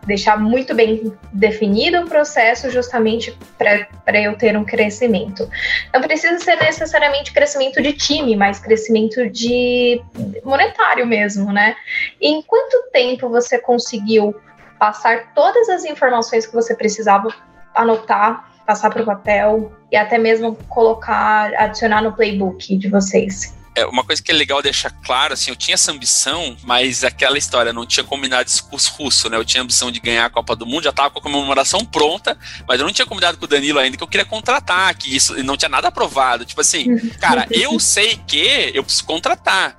[0.05, 5.49] deixar muito bem definido o processo justamente para eu ter um crescimento.
[5.93, 10.01] Não precisa ser necessariamente crescimento de time, mas crescimento de
[10.43, 11.75] monetário mesmo, né?
[12.19, 14.35] E em quanto tempo você conseguiu
[14.79, 17.29] passar todas as informações que você precisava
[17.75, 23.60] anotar, passar para o papel e até mesmo colocar, adicionar no playbook de vocês?
[23.73, 27.37] É uma coisa que é legal deixar claro, assim, eu tinha essa ambição, mas aquela
[27.37, 29.37] história, não tinha combinado discurso russo, né?
[29.37, 31.85] Eu tinha a ambição de ganhar a Copa do Mundo, já tava com a comemoração
[31.85, 35.15] pronta, mas eu não tinha combinado com o Danilo ainda que eu queria contratar, que
[35.15, 36.45] isso não tinha nada aprovado.
[36.45, 39.75] Tipo assim, cara, eu sei que eu preciso contratar.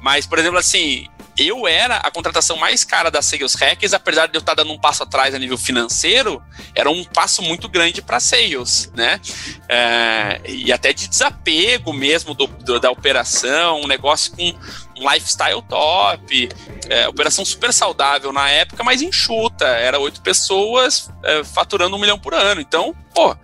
[0.00, 1.06] Mas, por exemplo, assim,
[1.40, 4.78] eu era a contratação mais cara da Sales Hackers, apesar de eu estar dando um
[4.78, 6.42] passo atrás a nível financeiro,
[6.74, 9.20] era um passo muito grande para sales, né?
[9.68, 14.54] É, e até de desapego mesmo do, do, da operação, um negócio com
[15.00, 16.48] um lifestyle top,
[16.88, 22.18] é, operação super saudável na época, mas enxuta, era oito pessoas é, faturando um milhão
[22.18, 23.34] por ano, então, pô,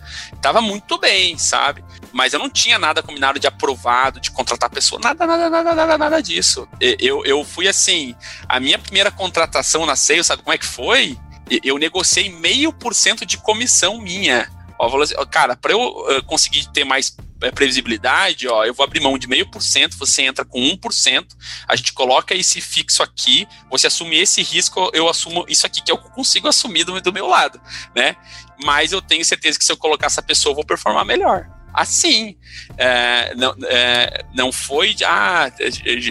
[0.42, 1.82] tava muito bem, sabe?
[2.16, 5.98] Mas eu não tinha nada combinado de aprovado, de contratar pessoa, nada, nada, nada, nada,
[5.98, 6.66] nada disso.
[6.80, 8.16] Eu, eu fui assim,
[8.48, 11.18] a minha primeira contratação na Sales, sabe como é que foi?
[11.62, 14.50] Eu negociei meio por cento de comissão minha.
[14.78, 19.18] Ó, assim, cara, para eu conseguir ter mais é, previsibilidade, ó, eu vou abrir mão
[19.18, 21.26] de meio por cento, você entra com 1%,
[21.68, 25.92] a gente coloca esse fixo aqui, você assume esse risco, eu assumo isso aqui, que
[25.92, 27.60] eu consigo assumir do, do meu lado,
[27.94, 28.16] né?
[28.64, 31.55] Mas eu tenho certeza que se eu colocar essa pessoa, eu vou performar melhor.
[31.76, 32.34] Assim.
[32.78, 35.52] É, não, é, não foi, ah,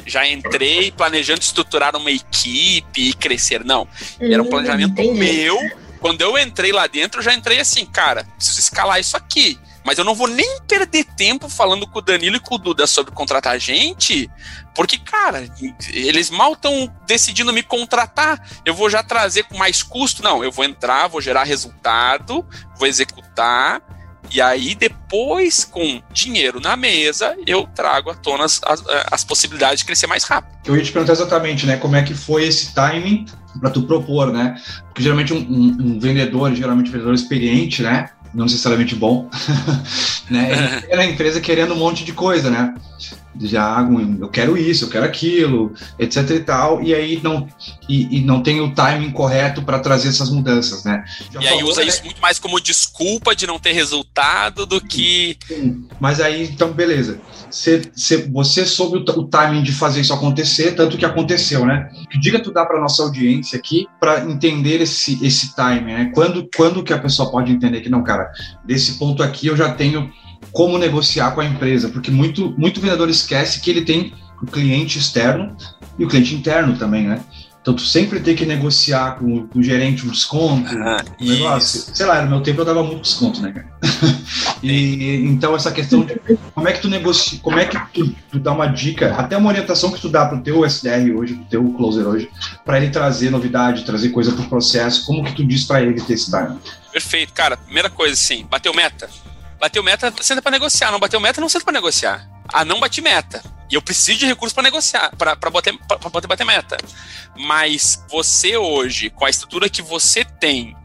[0.06, 3.66] já entrei planejando estruturar uma equipe e crescer.
[3.66, 3.88] Não.
[4.20, 5.58] Era um hum, planejamento hum, meu.
[6.00, 9.60] Quando eu entrei lá dentro, eu já entrei assim, cara, preciso escalar isso aqui.
[9.84, 12.88] Mas eu não vou nem perder tempo falando com o Danilo e com o Duda
[12.88, 14.30] sobre contratar gente,
[14.74, 15.48] porque, cara,
[15.94, 18.44] eles mal estão decidindo me contratar.
[18.66, 20.24] Eu vou já trazer com mais custo?
[20.24, 22.44] Não, eu vou entrar, vou gerar resultado,
[22.78, 23.80] vou executar.
[24.36, 29.80] E aí, depois, com dinheiro na mesa, eu trago à tona as, as, as possibilidades
[29.80, 30.54] de crescer mais rápido.
[30.66, 31.78] Eu ia te perguntar exatamente, né?
[31.78, 33.26] Como é que foi esse timing
[33.62, 34.62] para tu propor, né?
[34.88, 38.10] Porque geralmente um, um, um vendedor, geralmente um vendedor experiente, né?
[38.34, 39.30] não necessariamente bom,
[40.30, 40.84] né?
[40.90, 42.76] Ele na empresa querendo um monte de coisa, né?
[43.42, 43.86] Já
[44.20, 47.48] eu quero isso, eu quero aquilo, etc e tal, e aí não
[47.88, 51.04] e, e não tem o timing correto para trazer essas mudanças, né?
[51.32, 51.88] Já e aí usa né?
[51.88, 55.38] isso muito mais como desculpa de não ter resultado do que.
[55.48, 55.88] Sim.
[56.00, 57.20] Mas aí então beleza
[57.56, 57.82] você,
[58.32, 61.90] você soube o, o, timing de fazer isso acontecer, tanto que aconteceu, né?
[62.12, 66.12] Que dica tu dá para nossa audiência aqui para entender esse, esse timing, né?
[66.14, 68.30] Quando, quando que a pessoa pode entender que não, cara,
[68.64, 70.12] desse ponto aqui eu já tenho
[70.56, 74.98] como negociar com a empresa, porque muito, muito vendedor esquece que ele tem o cliente
[74.98, 75.56] externo
[76.00, 77.22] e o cliente interno também, né?
[77.62, 81.94] Então, tu sempre tem que negociar com, com o gerente um desconto, ah, um negócio.
[81.94, 83.68] Sei lá, no meu tempo eu dava muito desconto, né, cara?
[84.64, 86.22] e então, essa questão de
[86.54, 89.50] como é que tu negocia, como é que tu, tu dá uma dica, até uma
[89.50, 92.30] orientação que tu dá pro teu SDR hoje, pro teu closer hoje,
[92.64, 96.14] para ele trazer novidade, trazer coisa pro processo, como que tu diz para ele ter
[96.14, 96.58] esse time?
[96.94, 97.58] Perfeito, cara.
[97.58, 99.10] Primeira coisa, assim, bateu meta.
[99.66, 100.92] Bateu meta, senta para negociar.
[100.92, 102.30] Não bateu meta, não senta para negociar.
[102.54, 103.42] Ah, não bati meta.
[103.68, 105.76] E eu preciso de recursos para negociar, para poder,
[106.12, 106.78] poder bater meta.
[107.36, 110.78] Mas você hoje, com a estrutura que você tem,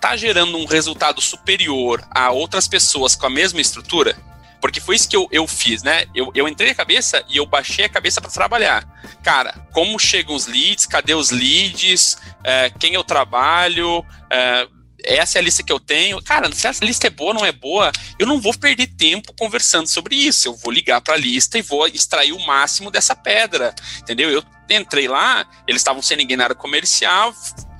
[0.00, 4.16] tá gerando um resultado superior a outras pessoas com a mesma estrutura?
[4.60, 6.04] Porque foi isso que eu, eu fiz, né?
[6.14, 8.86] Eu, eu entrei a cabeça e eu baixei a cabeça para trabalhar.
[9.20, 10.86] Cara, como chegam os leads?
[10.86, 12.18] Cadê os leads?
[12.44, 14.06] É, quem eu trabalho?
[14.30, 14.68] É,
[15.04, 16.22] essa é a lista que eu tenho.
[16.22, 19.32] Cara, se essa lista é boa ou não é boa, eu não vou perder tempo
[19.32, 20.48] conversando sobre isso.
[20.48, 24.30] Eu vou ligar para a lista e vou extrair o máximo dessa pedra, entendeu?
[24.30, 27.34] Eu entrei lá, eles estavam sem ninguém na área comercial,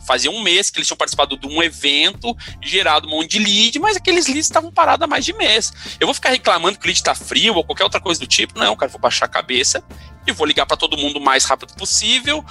[0.09, 3.79] fazia um mês que eles tinham participado de um evento, gerado um monte de lead,
[3.79, 5.71] mas aqueles leads estavam parados há mais de mês.
[6.01, 8.59] Eu vou ficar reclamando que o lead está frio ou qualquer outra coisa do tipo?
[8.59, 9.85] Não, cara, vou baixar a cabeça
[10.27, 12.43] e vou ligar para todo mundo o mais rápido possível,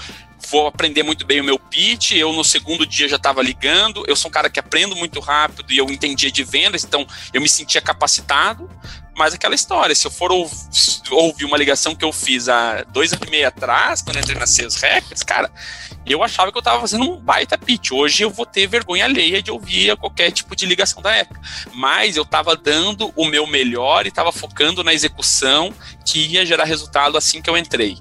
[0.50, 2.12] vou aprender muito bem o meu pitch.
[2.12, 4.04] Eu, no segundo dia, já estava ligando.
[4.08, 7.41] Eu sou um cara que aprendo muito rápido e eu entendia de vendas, então eu
[7.41, 8.69] me sentia capacitado.
[9.17, 13.28] Mas aquela história, se eu for ouvir uma ligação que eu fiz há dois anos
[13.28, 15.52] e meio atrás, quando entrei na Sales Records, cara,
[16.06, 17.91] eu achava que eu estava fazendo um baita pitch.
[17.91, 21.41] Hoje eu vou ter vergonha alheia de ouvir qualquer tipo de ligação da época.
[21.73, 25.73] Mas eu estava dando o meu melhor e estava focando na execução
[26.06, 27.97] que ia gerar resultado assim que eu entrei.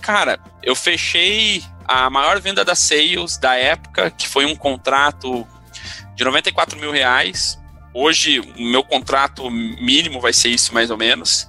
[0.00, 5.44] Cara, eu fechei a maior venda da Sales da época, que foi um contrato
[6.14, 7.58] de 94 mil reais.
[7.92, 11.48] Hoje, o meu contrato mínimo vai ser isso, mais ou menos.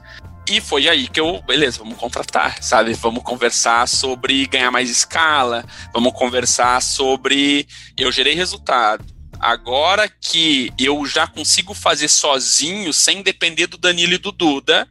[0.49, 2.91] E foi aí que eu, beleza, vamos contratar, sabe?
[2.93, 9.05] Vamos conversar sobre ganhar mais escala, vamos conversar sobre eu gerei resultado.
[9.39, 14.89] Agora que eu já consigo fazer sozinho, sem depender do Danilo e do Duda,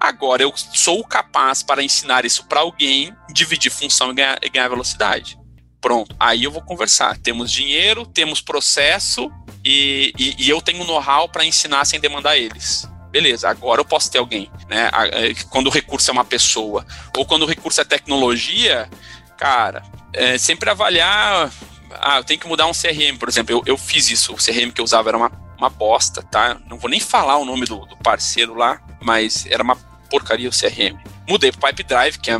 [0.00, 4.68] Agora eu sou capaz para ensinar isso para alguém, dividir função e ganhar, e ganhar
[4.68, 5.38] velocidade.
[5.78, 7.18] Pronto, aí eu vou conversar.
[7.18, 9.30] Temos dinheiro, temos processo
[9.62, 12.88] e, e, e eu tenho know-how para ensinar sem demandar eles.
[13.10, 14.50] Beleza, agora eu posso ter alguém.
[14.68, 14.90] Né?
[15.12, 16.86] É, quando o recurso é uma pessoa
[17.16, 18.88] ou quando o recurso é tecnologia,
[19.36, 19.82] cara,
[20.14, 21.50] é sempre avaliar.
[21.92, 23.54] Ah, eu tenho que mudar um CRM, por exemplo.
[23.54, 24.32] Eu, eu fiz isso.
[24.32, 26.58] O CRM que eu usava era uma, uma bosta, tá?
[26.68, 30.52] Não vou nem falar o nome do, do parceiro lá, mas era uma porcaria o
[30.52, 30.98] CRM.
[31.28, 32.38] Mudei pro Pipe Drive, que é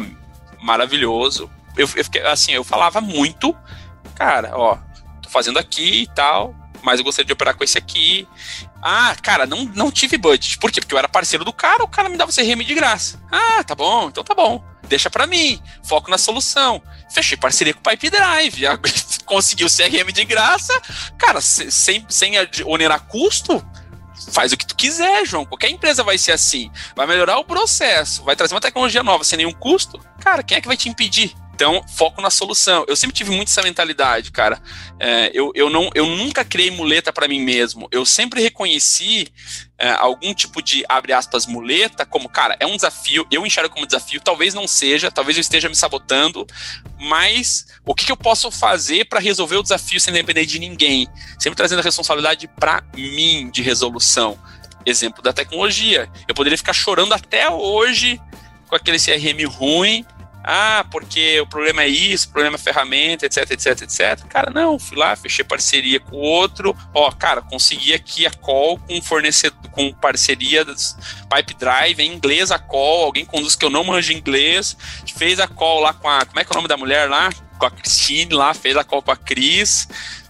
[0.61, 1.51] maravilhoso.
[1.77, 3.57] Eu, eu fiquei, assim, eu falava muito,
[4.15, 4.77] cara, ó,
[5.23, 8.27] tô fazendo aqui e tal, mas eu gostaria de operar com esse aqui.
[8.83, 10.59] Ah, cara, não, não tive budget.
[10.59, 10.81] Por quê?
[10.81, 13.23] Porque eu era parceiro do cara, o cara me dava o CRM de graça.
[13.31, 14.65] Ah, tá bom, então tá bom.
[14.89, 16.83] Deixa para mim, foco na solução.
[17.15, 18.63] Fechei parceria com o Pipe Drive,
[19.25, 20.73] consegui o CRM de graça.
[21.17, 22.33] Cara, sem, sem
[22.65, 23.65] onerar custo,
[24.31, 25.45] faz o que tu quiser, João.
[25.45, 26.71] Qualquer empresa vai ser assim.
[26.95, 30.01] Vai melhorar o processo, vai trazer uma tecnologia nova sem nenhum custo.
[30.21, 31.35] Cara, quem é que vai te impedir?
[31.61, 32.87] Então, foco na solução.
[32.89, 34.59] Eu sempre tive muito essa mentalidade, cara.
[34.99, 37.87] É, eu, eu, não, eu nunca criei muleta para mim mesmo.
[37.93, 39.29] Eu sempre reconheci
[39.77, 43.85] é, algum tipo de, abre aspas, muleta, como, cara, é um desafio, eu enxergo como
[43.85, 46.47] desafio, talvez não seja, talvez eu esteja me sabotando,
[46.99, 51.07] mas o que, que eu posso fazer para resolver o desafio sem depender de ninguém?
[51.39, 54.39] Sempre trazendo a responsabilidade para mim de resolução.
[54.87, 56.11] exemplo da tecnologia.
[56.27, 58.19] Eu poderia ficar chorando até hoje
[58.67, 60.07] com aquele CRM ruim,
[60.43, 64.25] ah, porque o problema é isso, o problema é ferramenta, etc, etc, etc.
[64.29, 66.75] Cara, não, fui lá, fechei parceria com o outro.
[66.95, 70.97] Ó, cara, consegui aqui a call com fornecedor, com parceria das
[71.35, 74.77] Pipe Drive, em inglês a call, alguém conduz que eu não manjo inglês,
[75.17, 77.31] fez a call lá com a, como é que é o nome da mulher lá?
[77.59, 79.87] Com a Christine lá, fez a call com a Cris.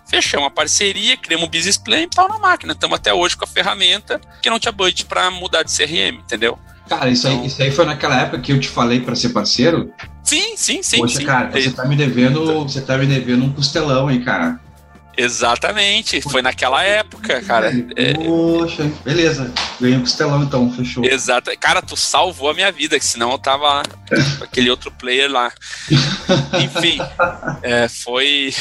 [0.08, 2.72] Fechamos uma parceria, criamos um business plan e pau na máquina.
[2.72, 6.58] Estamos até hoje com a ferramenta que não tinha budget para mudar de CRM, entendeu?
[6.90, 9.28] Cara, isso, então, aí, isso aí foi naquela época que eu te falei para ser
[9.28, 9.94] parceiro?
[10.24, 10.98] Sim, sim, sim.
[10.98, 11.24] Poxa, sim.
[11.24, 14.58] cara, você tá me devendo, você tá me devendo um costelão aí, cara.
[15.16, 17.70] Exatamente, foi naquela época, cara.
[18.24, 19.04] Poxa, é...
[19.04, 19.54] beleza.
[19.80, 21.04] Ganhei um costelão então, fechou.
[21.04, 21.52] Exato.
[21.60, 23.84] Cara, tu salvou a minha vida, que senão eu tava
[24.38, 25.52] com aquele outro player lá.
[26.60, 26.98] Enfim,
[27.62, 28.52] é, foi.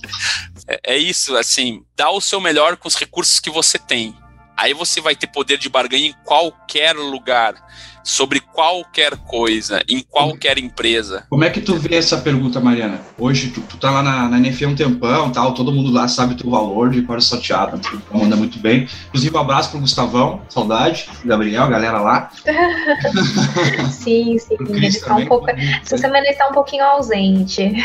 [0.66, 4.14] é, é isso, assim, dá o seu melhor com os recursos que você tem.
[4.58, 7.54] Aí você vai ter poder de barganha em qualquer lugar,
[8.02, 11.24] sobre qualquer coisa, em qualquer empresa.
[11.30, 13.00] Como é que tu vê essa pergunta, Mariana?
[13.16, 16.34] Hoje tu, tu tá lá na, na NFE um tempão, tal, todo mundo lá sabe
[16.34, 18.88] o teu valor de fora sorteado, tu anda muito bem.
[19.08, 22.30] Inclusive, um abraço pro Gustavão, saudade, Gabriel, a galera lá.
[23.92, 25.48] sim, sim, ele está um pouco.
[25.50, 27.76] Essa semana ele está um pouquinho ausente.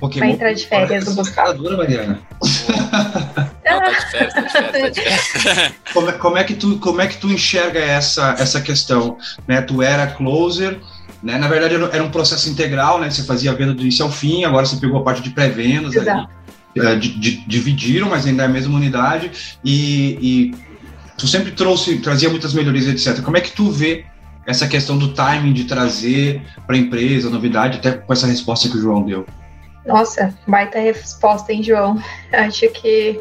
[0.00, 1.54] Pokémon, vai entrar de férias o Gustavo.
[1.54, 2.20] dura, Mariana.
[2.98, 5.74] Não, tá de férias, tá de férias, tá de férias.
[5.92, 9.18] como, é, como, é que tu, como é que tu enxerga essa, essa questão?
[9.46, 9.60] Né?
[9.60, 10.78] Tu era closer,
[11.22, 11.38] né?
[11.38, 13.10] Na verdade era um processo integral, né?
[13.10, 15.94] Você fazia a venda do início ao fim, agora você pegou a parte de pré-vendas.
[15.96, 20.54] É, dividiram, mas ainda é a mesma unidade e, e
[21.16, 23.20] tu sempre trouxe, trazia muitas melhorias, etc.
[23.20, 24.04] Como é que tu vê
[24.46, 28.76] essa questão do timing de trazer para a empresa novidade, até com essa resposta que
[28.76, 29.26] o João deu?
[29.88, 31.96] Nossa, baita resposta, hein, João?
[32.30, 33.18] Acho que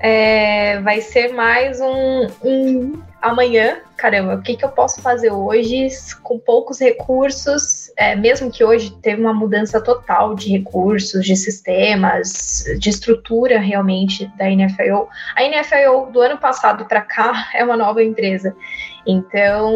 [0.00, 3.78] é, vai ser mais um, um amanhã.
[3.96, 5.86] Caramba, o que, que eu posso fazer hoje
[6.20, 7.92] com poucos recursos?
[7.96, 14.26] É, mesmo que hoje teve uma mudança total de recursos, de sistemas, de estrutura realmente
[14.36, 15.06] da NFIO.
[15.36, 18.52] A NFIO do ano passado para cá é uma nova empresa.
[19.06, 19.72] Então,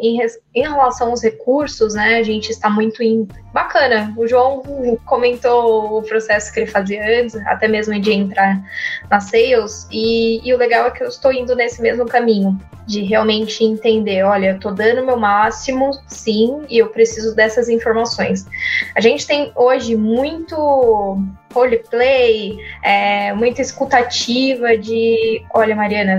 [0.00, 0.20] em,
[0.54, 3.26] em, relação aos recursos, né, a gente está muito em.
[3.52, 4.62] Bacana, o João
[5.06, 8.62] comentou o processo que ele fazia antes, até mesmo de entrar
[9.10, 13.02] na sales, e, e o legal é que eu estou indo nesse mesmo caminho, de
[13.02, 18.46] realmente entender: olha, eu estou dando meu máximo, sim, e eu preciso dessas informações.
[18.94, 21.18] A gente tem hoje muito
[21.54, 26.18] roleplay, é, muita escutativa de: olha, Mariana,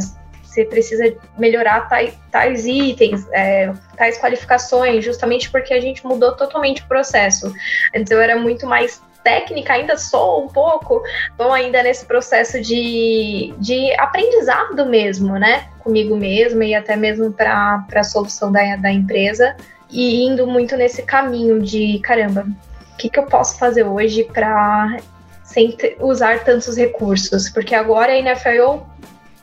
[0.55, 6.81] você precisa melhorar tais, tais itens, é, tais qualificações, justamente porque a gente mudou totalmente
[6.81, 7.53] o processo.
[7.93, 11.03] Antes eu era muito mais técnica, ainda sou um pouco,
[11.37, 15.67] vão ainda nesse processo de, de aprendizado mesmo, né?
[15.79, 19.57] Comigo mesma e até mesmo para a solução da, da empresa.
[19.89, 22.45] E indo muito nesse caminho de caramba,
[22.93, 24.97] o que, que eu posso fazer hoje para
[25.43, 27.49] sem usar tantos recursos?
[27.49, 28.83] Porque agora a NFL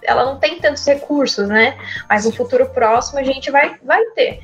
[0.03, 1.77] ela não tem tantos recursos, né?
[2.09, 4.41] Mas no futuro próximo a gente vai, vai ter.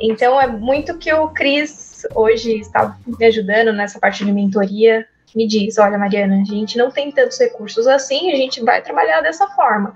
[0.00, 5.06] Então é muito que o Cris hoje está me ajudando nessa parte de mentoria.
[5.34, 9.22] Me diz, olha, Mariana, a gente não tem tantos recursos assim, a gente vai trabalhar
[9.22, 9.94] dessa forma.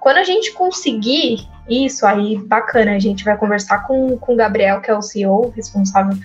[0.00, 4.80] Quando a gente conseguir isso, aí bacana, a gente vai conversar com, com o Gabriel,
[4.80, 6.18] que é o CEO, responsável,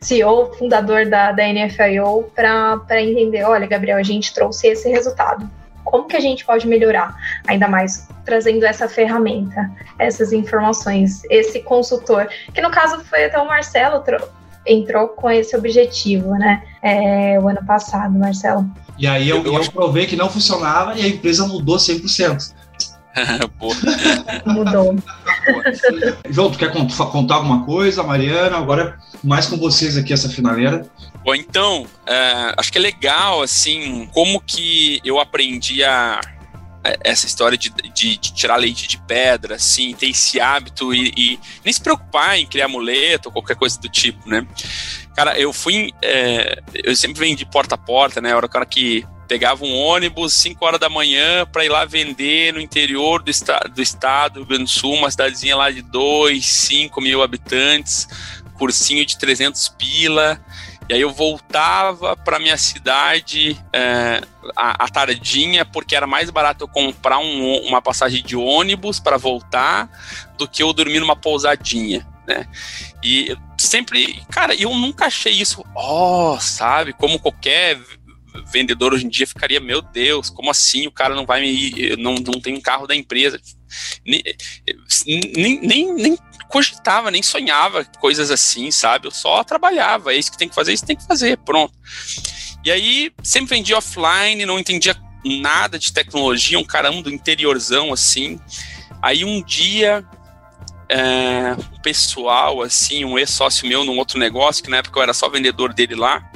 [0.00, 5.50] CEO, fundador da, da NFIO, para entender, olha, Gabriel, a gente trouxe esse resultado
[5.86, 12.28] como que a gente pode melhorar, ainda mais trazendo essa ferramenta, essas informações, esse consultor,
[12.52, 14.02] que no caso foi até o Marcelo
[14.66, 16.62] entrou com esse objetivo, né?
[16.82, 18.68] É, o ano passado, Marcelo.
[18.98, 22.52] E aí eu, eu, eu provei que não funcionava e a empresa mudou 100%.
[24.46, 24.96] Mudou.
[26.30, 28.58] João, tu quer contar alguma coisa, Mariana?
[28.58, 30.86] Agora mais com vocês aqui essa finaleira.
[31.24, 36.20] Bom, então, é, acho que é legal, assim, como que eu aprendi a
[37.02, 41.40] essa história de, de, de, tirar leite de pedra, assim, ter esse hábito e, e,
[41.64, 44.46] nem se preocupar em criar amuleto ou qualquer coisa do tipo, né?
[45.16, 45.92] Cara, eu fui.
[46.02, 48.32] É, eu sempre venho de porta a porta, né?
[48.32, 51.84] Eu era o cara que pegava um ônibus 5 horas da manhã para ir lá
[51.84, 55.70] vender no interior do, esta do estado, do Rio Grande do Sul, uma cidadezinha lá
[55.70, 58.08] de 2, 5 mil habitantes,
[58.58, 60.40] cursinho de 300 pila.
[60.88, 64.22] E aí eu voltava para minha cidade é,
[64.54, 69.90] à, tardinha, porque era mais barato eu comprar um, uma passagem de ônibus para voltar
[70.38, 72.46] do que eu dormir numa pousadinha, né?
[73.02, 76.92] E sempre, cara, eu nunca achei isso, ó, oh, sabe?
[76.92, 77.80] Como qualquer
[78.46, 81.96] vendedor hoje em dia ficaria, meu Deus, como assim o cara não vai me.
[81.96, 83.40] Não, não tem um carro da empresa.
[84.04, 84.22] Nem,
[85.34, 86.18] nem, nem, nem
[86.48, 89.06] cogitava, nem sonhava coisas assim, sabe?
[89.06, 91.74] Eu só trabalhava, é isso que tem que fazer, isso tem que fazer, pronto.
[92.64, 98.40] E aí, sempre vendi offline, não entendia nada de tecnologia, um caramba do interiorzão, assim.
[99.02, 100.04] Aí um dia,
[100.88, 105.14] é, um pessoal, assim, um ex-sócio meu num outro negócio, que na época eu era
[105.14, 106.30] só vendedor dele lá,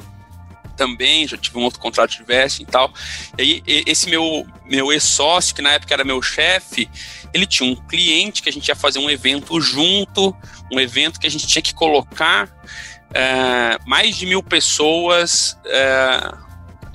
[0.80, 2.90] também, já tive um outro contrato de vesting e tal.
[3.36, 6.88] E aí, esse meu, meu ex-sócio, que na época era meu chefe,
[7.34, 10.34] ele tinha um cliente que a gente ia fazer um evento junto,
[10.72, 12.48] um evento que a gente tinha que colocar
[13.12, 16.34] é, mais de mil pessoas é,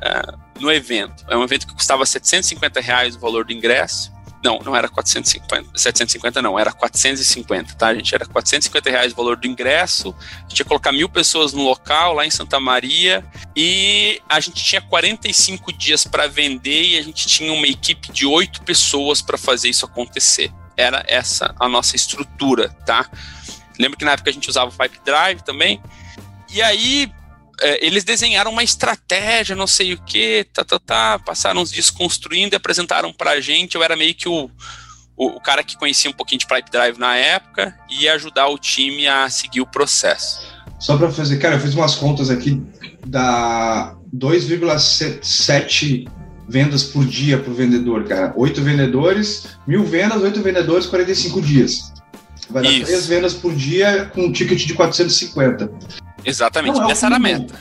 [0.01, 1.23] é, no evento.
[1.29, 4.11] É um evento que custava 750 reais o valor do ingresso.
[4.46, 8.14] Não, não era 450, 750 não, era 450, tá, gente?
[8.14, 12.14] Era 450 reais o valor do ingresso, a gente ia colocar mil pessoas no local,
[12.14, 13.26] lá em Santa Maria,
[13.56, 18.28] e a gente tinha 45 dias para vender e a gente tinha uma equipe de
[18.28, 20.54] oito pessoas para fazer isso acontecer.
[20.78, 23.10] Era essa a nossa estrutura, tá?
[23.80, 25.82] Lembra que na época a gente usava o Pipe Drive também?
[26.54, 27.12] E aí,
[27.62, 31.89] é, eles desenharam uma estratégia, não sei o que, tá, tá, tá, passaram uns dias
[31.89, 33.76] construindo e apresentaram pra gente.
[33.76, 34.49] Eu era meio que o,
[35.16, 38.47] o, o cara que conhecia um pouquinho de Pipe Drive na época e ia ajudar
[38.47, 40.41] o time a seguir o processo.
[40.80, 42.62] Só para fazer, cara, eu fiz umas contas aqui
[43.06, 46.08] da 2,7
[46.47, 48.34] vendas por dia para o vendedor, cara.
[48.36, 51.93] Oito vendedores, mil vendas, oito vendedores, 45 dias.
[52.49, 52.86] Vai dar Isso.
[52.86, 55.72] três vendas por dia com um ticket de 450.
[56.26, 57.55] Exatamente, não essa é era a meta.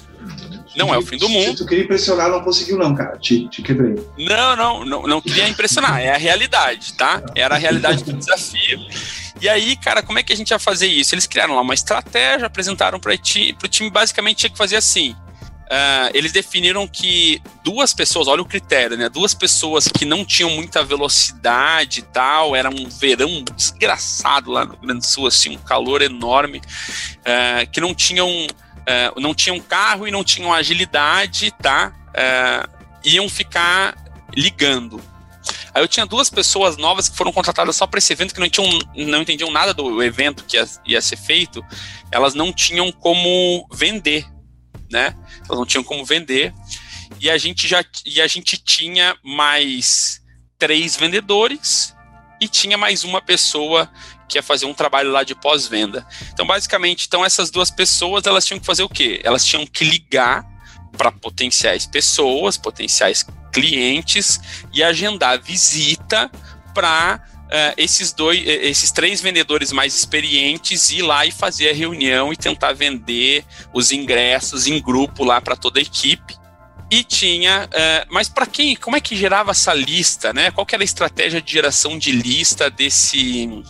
[0.76, 1.50] Não é o fim do mundo.
[1.50, 3.16] Se tu queria impressionar, não conseguiu, não, cara.
[3.18, 3.94] Te, te quebrei.
[4.18, 6.00] Não, não, não, não queria impressionar.
[6.00, 7.22] É a realidade, tá?
[7.34, 8.80] Era a realidade do desafio.
[9.40, 11.14] E aí, cara, como é que a gente ia fazer isso?
[11.14, 13.56] Eles criaram lá uma estratégia, apresentaram para o time,
[13.90, 15.14] basicamente tinha que fazer assim.
[15.64, 19.08] Uh, eles definiram que duas pessoas, olha o critério, né?
[19.08, 24.72] Duas pessoas que não tinham muita velocidade e tal, era um verão desgraçado lá no
[24.72, 29.58] Rio Grande do Sul, assim, um calor enorme, uh, que não tinham, uh, não tinham
[29.58, 31.92] carro e não tinham agilidade, tá?
[33.04, 33.96] iam ficar
[34.36, 35.02] ligando.
[35.74, 38.48] Aí eu tinha duas pessoas novas que foram contratadas só para esse evento, que não,
[38.48, 41.64] tinham, não entendiam nada do evento que ia, ia ser feito,
[42.10, 44.24] elas não tinham como vender,
[44.90, 45.14] né?
[45.44, 46.52] elas não tinham como vender.
[47.20, 50.20] E a gente já e a gente tinha mais
[50.58, 51.94] três vendedores
[52.40, 53.90] e tinha mais uma pessoa
[54.28, 56.06] que ia fazer um trabalho lá de pós-venda.
[56.32, 59.20] Então, basicamente, então essas duas pessoas elas tinham que fazer o quê?
[59.22, 60.44] Elas tinham que ligar
[60.96, 64.40] para potenciais pessoas, potenciais clientes
[64.72, 66.30] e agendar visita
[66.74, 71.74] para uh, esses dois, eh, esses três vendedores mais experientes ir lá e fazer a
[71.74, 76.36] reunião e tentar vender os ingressos em grupo lá para toda a equipe.
[76.90, 80.50] E tinha, uh, mas para quem, como é que gerava essa lista, né?
[80.50, 83.64] Qual era a estratégia de geração de lista desse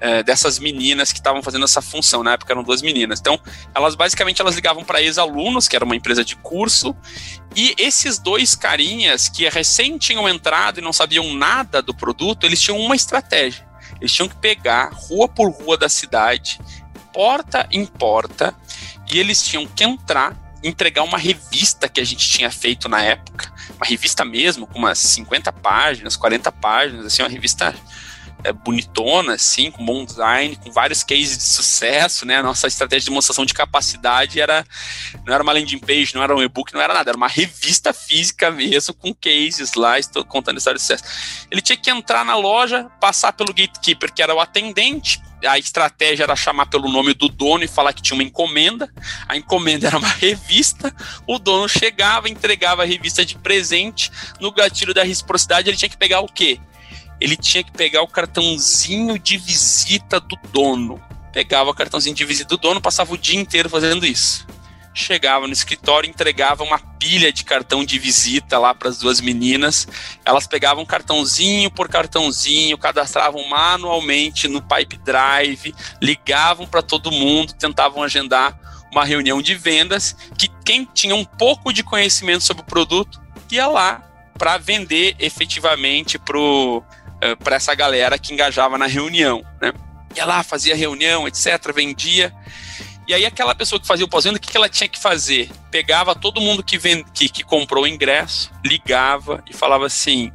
[0.00, 2.22] é, dessas meninas que estavam fazendo essa função.
[2.22, 3.20] Na época eram duas meninas.
[3.20, 3.38] Então,
[3.74, 6.96] elas basicamente elas ligavam para ex-alunos, que era uma empresa de curso,
[7.54, 12.60] e esses dois carinhas que recém tinham entrado e não sabiam nada do produto, eles
[12.60, 13.68] tinham uma estratégia.
[14.00, 16.60] Eles tinham que pegar rua por rua da cidade,
[17.12, 18.54] porta em porta,
[19.12, 23.52] e eles tinham que entrar, entregar uma revista que a gente tinha feito na época,
[23.76, 27.74] uma revista mesmo, com umas 50 páginas, 40 páginas, assim, uma revista
[28.44, 32.38] é, bonitona, assim, com bom design, com vários cases de sucesso, né?
[32.38, 34.64] A nossa estratégia de demonstração de capacidade era
[35.26, 37.92] não era uma landing page, não era um e-book, não era nada, era uma revista
[37.92, 41.04] física mesmo, com cases lá, estou contando história de sucesso.
[41.50, 46.24] Ele tinha que entrar na loja, passar pelo gatekeeper, que era o atendente, a estratégia
[46.24, 48.92] era chamar pelo nome do dono e falar que tinha uma encomenda.
[49.26, 50.94] A encomenda era uma revista.
[51.26, 54.10] O dono chegava, entregava a revista de presente.
[54.38, 56.60] No gatilho da reciprocidade, ele tinha que pegar o quê?
[57.20, 61.00] Ele tinha que pegar o cartãozinho de visita do dono.
[61.32, 64.46] Pegava o cartãozinho de visita do dono, passava o dia inteiro fazendo isso.
[64.92, 69.86] Chegava no escritório, entregava uma pilha de cartão de visita lá para as duas meninas.
[70.24, 78.02] Elas pegavam cartãozinho por cartãozinho, cadastravam manualmente no Pipe Drive, ligavam para todo mundo, tentavam
[78.02, 78.58] agendar
[78.90, 80.16] uma reunião de vendas.
[80.36, 83.20] Que quem tinha um pouco de conhecimento sobre o produto
[83.52, 84.02] ia lá
[84.36, 86.82] para vender efetivamente pro
[87.24, 89.72] uh, para essa galera que engajava na reunião, né?
[90.16, 92.34] Ia lá, fazia reunião, etc., vendia.
[93.06, 95.50] E aí aquela pessoa que fazia o pós-venda, o que, que ela tinha que fazer?
[95.70, 97.04] Pegava todo mundo que, vend...
[97.14, 100.32] que, que comprou o ingresso, ligava e falava assim,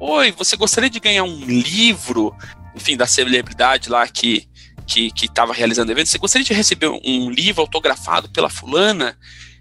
[0.00, 2.34] Oi, você gostaria de ganhar um livro,
[2.74, 4.48] enfim, da celebridade lá que
[4.88, 9.18] que estava realizando o evento, você gostaria de receber um livro autografado pela fulana?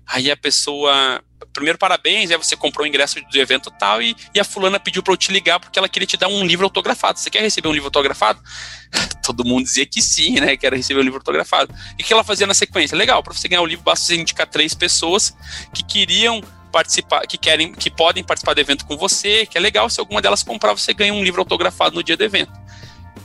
[0.07, 1.21] Aí a pessoa
[1.53, 5.01] primeiro parabéns, é você comprou o ingresso do evento tal e, e a fulana pediu
[5.01, 7.17] para eu te ligar porque ela queria te dar um livro autografado.
[7.17, 8.39] Você quer receber um livro autografado?
[9.25, 10.55] Todo mundo dizia que sim, né?
[10.55, 11.73] Quer receber um livro autografado.
[11.97, 12.95] E o que ela fazia na sequência?
[12.95, 15.35] Legal, para você ganhar o livro basta você indicar três pessoas
[15.73, 16.41] que queriam
[16.71, 20.21] participar, que querem, que podem participar do evento com você, que é legal se alguma
[20.21, 22.51] delas comprar, você ganha um livro autografado no dia do evento.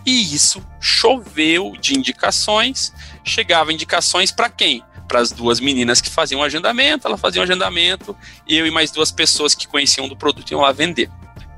[0.07, 4.83] E isso choveu de indicações, chegava indicações para quem?
[5.13, 8.17] Para as duas meninas que faziam o agendamento, ela fazia o agendamento,
[8.49, 11.11] eu e mais duas pessoas que conheciam do produto iam lá vender.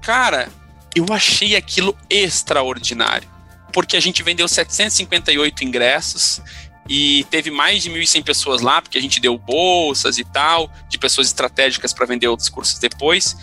[0.02, 0.48] Cara,
[0.92, 3.28] eu achei aquilo extraordinário,
[3.72, 6.42] porque a gente vendeu 758 ingressos
[6.88, 10.98] e teve mais de 1.100 pessoas lá, porque a gente deu bolsas e tal, de
[10.98, 13.36] pessoas estratégicas para vender outros cursos depois.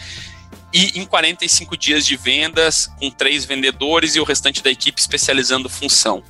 [0.74, 5.70] E em 45 dias de vendas, com três vendedores e o restante da equipe especializando
[5.70, 6.22] função.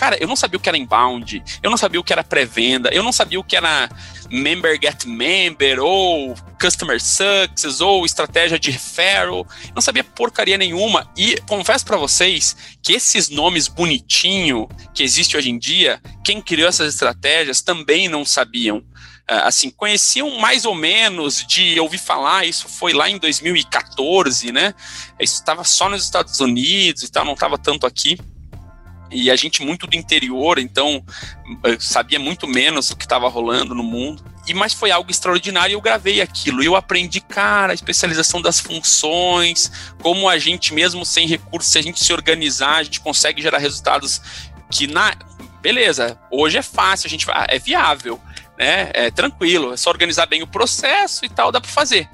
[0.00, 2.88] Cara, eu não sabia o que era inbound, eu não sabia o que era pré-venda,
[2.90, 3.86] eu não sabia o que era
[4.30, 11.06] member get member, ou customer success, ou estratégia de referral, eu não sabia porcaria nenhuma.
[11.14, 16.70] E confesso para vocês que esses nomes bonitinho que existe hoje em dia, quem criou
[16.70, 18.82] essas estratégias também não sabiam
[19.28, 24.72] ah, assim, conheciam mais ou menos de ouvir falar, isso foi lá em 2014, né?
[25.20, 28.18] Isso estava só nos Estados Unidos e tal, não estava tanto aqui
[29.10, 31.04] e a gente muito do interior, então
[31.64, 34.24] eh, sabia muito menos o que estava rolando no mundo.
[34.46, 35.74] E mas foi algo extraordinário.
[35.74, 36.62] Eu gravei aquilo.
[36.62, 39.70] Eu aprendi, cara, a especialização das funções,
[40.02, 43.58] como a gente mesmo sem recursos, se a gente se organizar, a gente consegue gerar
[43.58, 44.20] resultados
[44.70, 45.14] que na
[45.60, 46.18] beleza.
[46.30, 48.20] Hoje é fácil, a gente é viável,
[48.58, 48.90] né?
[48.94, 52.08] É tranquilo, é só organizar bem o processo e tal, dá para fazer.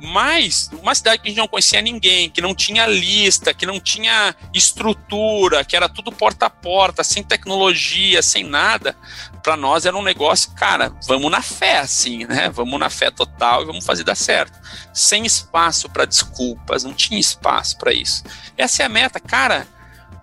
[0.00, 3.78] Mas uma cidade que a gente não conhecia ninguém, que não tinha lista, que não
[3.78, 8.96] tinha estrutura, que era tudo porta a porta, sem tecnologia, sem nada,
[9.42, 12.50] para nós era um negócio, cara, vamos na fé, assim, né?
[12.50, 14.58] Vamos na fé total e vamos fazer dar certo.
[14.92, 18.24] Sem espaço para desculpas, não tinha espaço para isso.
[18.56, 19.66] Essa é a meta, cara.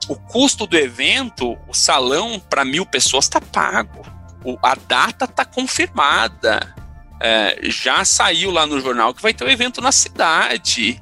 [0.07, 4.01] O custo do evento, o salão para mil pessoas está pago.
[4.43, 6.80] O, a data está confirmada
[7.21, 11.01] é, já saiu lá no jornal que vai ter um evento na cidade.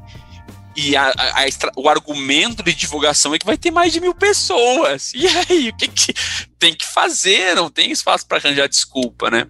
[0.75, 1.47] E a, a, a,
[1.77, 5.13] o argumento de divulgação é que vai ter mais de mil pessoas.
[5.13, 6.13] E aí, o que, que
[6.57, 7.55] tem que fazer?
[7.55, 9.47] Não tem espaço para arranjar desculpa, né?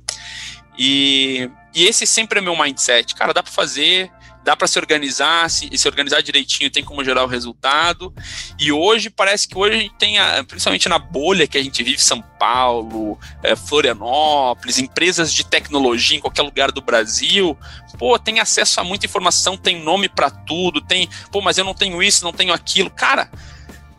[0.78, 3.16] E, e esse sempre é meu mindset.
[3.16, 4.12] Cara, dá para fazer,
[4.50, 8.12] dá para se organizar, se, se organizar direitinho, tem como gerar o resultado.
[8.58, 11.84] E hoje parece que hoje a gente tem, a, principalmente na bolha que a gente
[11.84, 17.56] vive, São Paulo, é, Florianópolis, empresas de tecnologia em qualquer lugar do Brasil,
[18.00, 21.76] pô, tem acesso a muita informação, tem nome para tudo, tem, pô, mas eu não
[21.76, 22.90] tenho isso, não tenho aquilo.
[22.90, 23.30] Cara,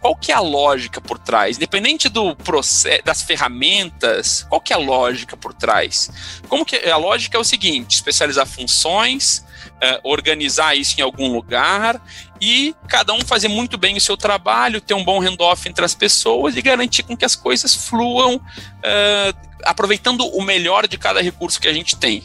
[0.01, 1.59] qual que é a lógica por trás?
[1.59, 6.11] Independente do processo, das ferramentas, qual que é a lógica por trás?
[6.49, 9.45] Como que a lógica é o seguinte: especializar funções,
[9.77, 12.01] uh, organizar isso em algum lugar
[12.41, 15.95] e cada um fazer muito bem o seu trabalho, ter um bom handoff entre as
[15.95, 21.61] pessoas e garantir com que as coisas fluam, uh, aproveitando o melhor de cada recurso
[21.61, 22.25] que a gente tem.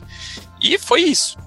[0.62, 1.38] E foi isso.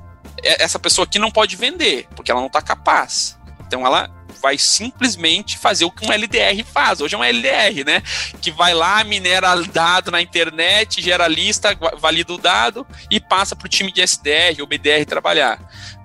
[0.43, 3.39] Essa pessoa aqui não pode vender, porque ela não está capaz.
[3.67, 4.09] Então ela
[4.41, 7.01] vai simplesmente fazer o que um LDR faz.
[7.01, 8.03] Hoje é um LDR, né?
[8.41, 13.67] Que vai lá, minera dado na internet, gera lista, valida o dado e passa para
[13.67, 15.59] o time de SDR ou BDR trabalhar.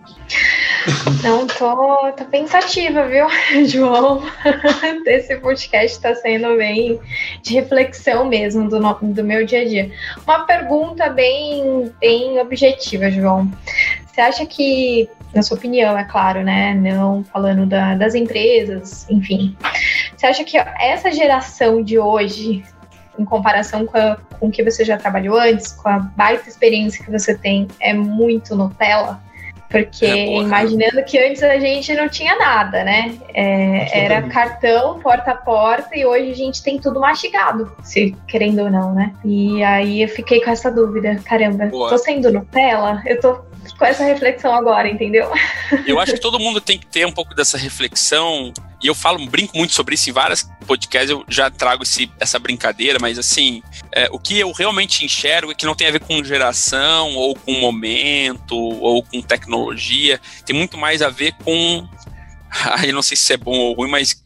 [1.23, 3.27] Não, tô, tô pensativa, viu,
[3.67, 4.23] João?
[5.05, 6.99] Esse podcast está sendo bem
[7.43, 9.91] de reflexão mesmo do, do meu dia a dia.
[10.25, 13.51] Uma pergunta bem, bem objetiva, João.
[14.07, 16.73] Você acha que, na sua opinião, é claro, né?
[16.73, 19.55] Não falando da, das empresas, enfim.
[20.15, 22.63] Você acha que essa geração de hoje,
[23.17, 27.03] em comparação com, a, com o que você já trabalhou antes, com a baita experiência
[27.05, 29.21] que você tem, é muito Nutella?
[29.71, 33.17] Porque é, imaginando que antes a gente não tinha nada, né?
[33.33, 38.63] É, era cartão, porta a porta, e hoje a gente tem tudo mastigado, se querendo
[38.63, 39.13] ou não, né?
[39.23, 41.21] E aí eu fiquei com essa dúvida.
[41.23, 41.89] Caramba, boa.
[41.89, 43.01] tô sendo Nutella?
[43.05, 43.39] Eu tô
[43.77, 45.31] com essa reflexão agora, entendeu?
[45.87, 48.51] Eu acho que todo mundo tem que ter um pouco dessa reflexão.
[48.81, 52.39] E eu falo, brinco muito sobre isso em várias podcasts, eu já trago esse, essa
[52.39, 53.61] brincadeira, mas assim,
[53.91, 57.35] é, o que eu realmente enxergo é que não tem a ver com geração, ou
[57.35, 61.87] com momento, ou com tecnologia, tem muito mais a ver com
[62.85, 64.21] eu não sei se é bom ou ruim, mas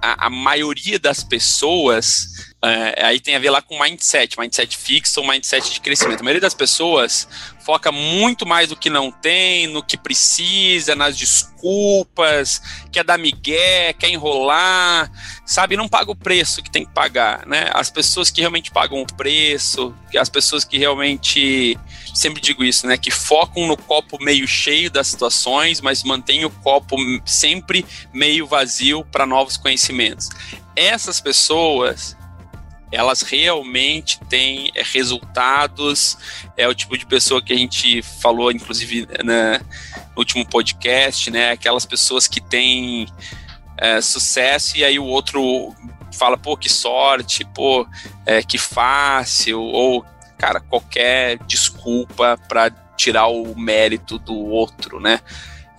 [0.00, 5.20] a, a maioria das pessoas é, aí tem a ver lá com mindset, mindset fixo
[5.20, 6.20] ou mindset de crescimento.
[6.20, 7.28] A maioria das pessoas
[7.64, 13.92] foca muito mais no que não tem, no que precisa, nas desculpas, quer dar migué,
[13.92, 15.08] quer enrolar,
[15.46, 15.76] sabe?
[15.76, 17.70] Não paga o preço que tem que pagar, né?
[17.74, 21.78] As pessoas que realmente pagam o preço, as pessoas que realmente,
[22.12, 22.96] sempre digo isso, né?
[22.96, 29.04] Que focam no copo meio cheio das situações, mas mantêm o copo sempre meio vazio
[29.04, 30.28] para novos conhecimentos.
[30.74, 32.17] Essas pessoas
[32.90, 36.16] elas realmente têm é, resultados.
[36.56, 39.60] É o tipo de pessoa que a gente falou, inclusive, né,
[40.14, 41.50] no último podcast, né?
[41.50, 43.06] Aquelas pessoas que têm
[43.76, 45.74] é, sucesso e aí o outro
[46.12, 47.86] fala, pô, que sorte, pô,
[48.26, 50.04] é, que fácil, ou,
[50.38, 55.20] cara, qualquer desculpa para tirar o mérito do outro, né?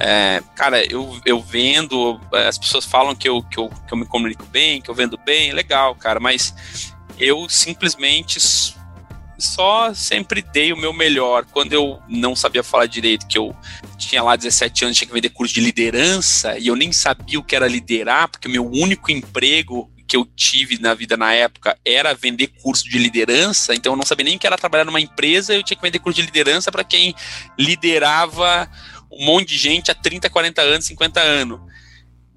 [0.01, 4.05] É, cara, eu, eu vendo, as pessoas falam que eu, que, eu, que eu me
[4.05, 8.39] comunico bem, que eu vendo bem, legal, cara, mas eu simplesmente
[9.37, 11.45] só sempre dei o meu melhor.
[11.45, 13.55] Quando eu não sabia falar direito, que eu
[13.97, 17.43] tinha lá 17 anos, tinha que vender curso de liderança, e eu nem sabia o
[17.43, 21.77] que era liderar, porque o meu único emprego que eu tive na vida na época
[21.85, 25.53] era vender curso de liderança, então eu não sabia nem que era trabalhar numa empresa,
[25.53, 27.13] eu tinha que vender curso de liderança para quem
[27.57, 28.67] liderava
[29.11, 31.59] um monte de gente há 30, 40 anos, 50 anos.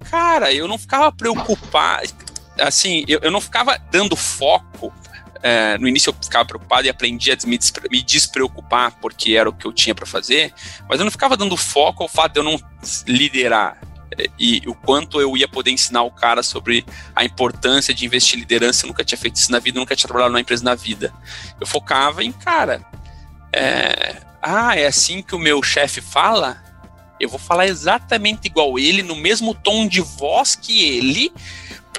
[0.09, 2.13] Cara, eu não ficava preocupado
[2.59, 4.93] assim, eu, eu não ficava dando foco.
[5.41, 7.59] É, no início eu ficava preocupado e aprendi a me,
[7.91, 10.53] me despreocupar porque era o que eu tinha para fazer,
[10.87, 12.57] mas eu não ficava dando foco ao fato de eu não
[13.05, 13.77] liderar
[14.17, 16.85] é, e o quanto eu ia poder ensinar o cara sobre
[17.15, 18.85] a importância de investir em liderança.
[18.85, 21.13] Eu nunca tinha feito isso na vida, nunca tinha trabalhado numa empresa na vida.
[21.59, 22.81] Eu focava em, cara,
[23.51, 26.61] é, ah, é assim que o meu chefe fala?
[27.19, 31.31] Eu vou falar exatamente igual ele, no mesmo tom de voz que ele,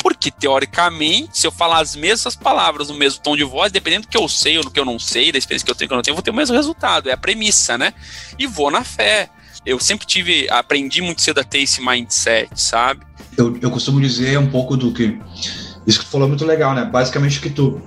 [0.05, 4.09] porque, teoricamente, se eu falar as mesmas palavras no mesmo tom de voz, dependendo do
[4.09, 5.97] que eu sei ou do que eu não sei, da experiência que eu tenho eu
[5.97, 7.09] não tenho, eu vou ter o mesmo resultado.
[7.09, 7.95] É a premissa, né?
[8.39, 9.31] E vou na fé.
[9.65, 13.01] Eu sempre tive, aprendi muito cedo a ter esse mindset, sabe?
[13.35, 15.19] Eu, eu costumo dizer um pouco do que.
[15.87, 16.85] Isso que tu falou é muito legal, né?
[16.85, 17.81] Basicamente que tu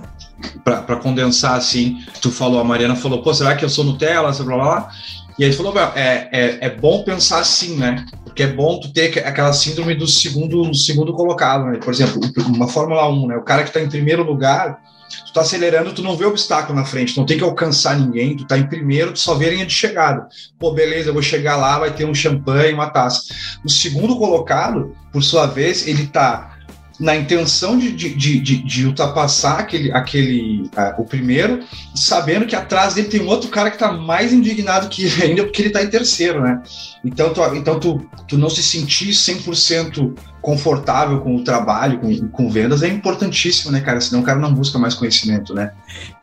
[0.64, 4.44] para condensar assim, tu falou, a Mariana falou, pô, será que eu sou Nutella, blá
[4.44, 4.92] blá blá?
[5.38, 8.04] E aí ele falou, é, é, é bom pensar assim, né?
[8.38, 11.80] Porque é bom tu ter aquela síndrome do segundo, segundo colocado, né?
[11.84, 13.36] Por exemplo, uma Fórmula 1, né?
[13.36, 14.80] O cara que está em primeiro lugar,
[15.26, 18.46] tu tá acelerando, tu não vê obstáculo na frente, não tem que alcançar ninguém, tu
[18.46, 20.28] tá em primeiro, tu só vê a linha de chegada.
[20.60, 23.34] Pô, beleza, eu vou chegar lá, vai ter um champanhe, uma taça.
[23.66, 26.57] O segundo colocado, por sua vez, ele tá
[27.00, 32.96] na intenção de, de, de, de, ultrapassar aquele, aquele uh, o primeiro, sabendo que atrás
[32.96, 35.84] dele tem um outro cara que está mais indignado que ele ainda, porque ele está
[35.84, 36.62] em terceiro, né?
[37.06, 42.50] Então, tu, então tu, tu não se sentir 100% confortável com o trabalho, com, com
[42.50, 44.02] vendas, é importantíssimo, né, cara?
[44.02, 45.74] Senão o cara não busca mais conhecimento, né?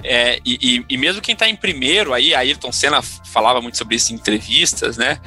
[0.03, 4.13] É, e, e mesmo quem está em primeiro, aí, Ayrton Senna falava muito sobre isso
[4.13, 5.21] em entrevistas, né?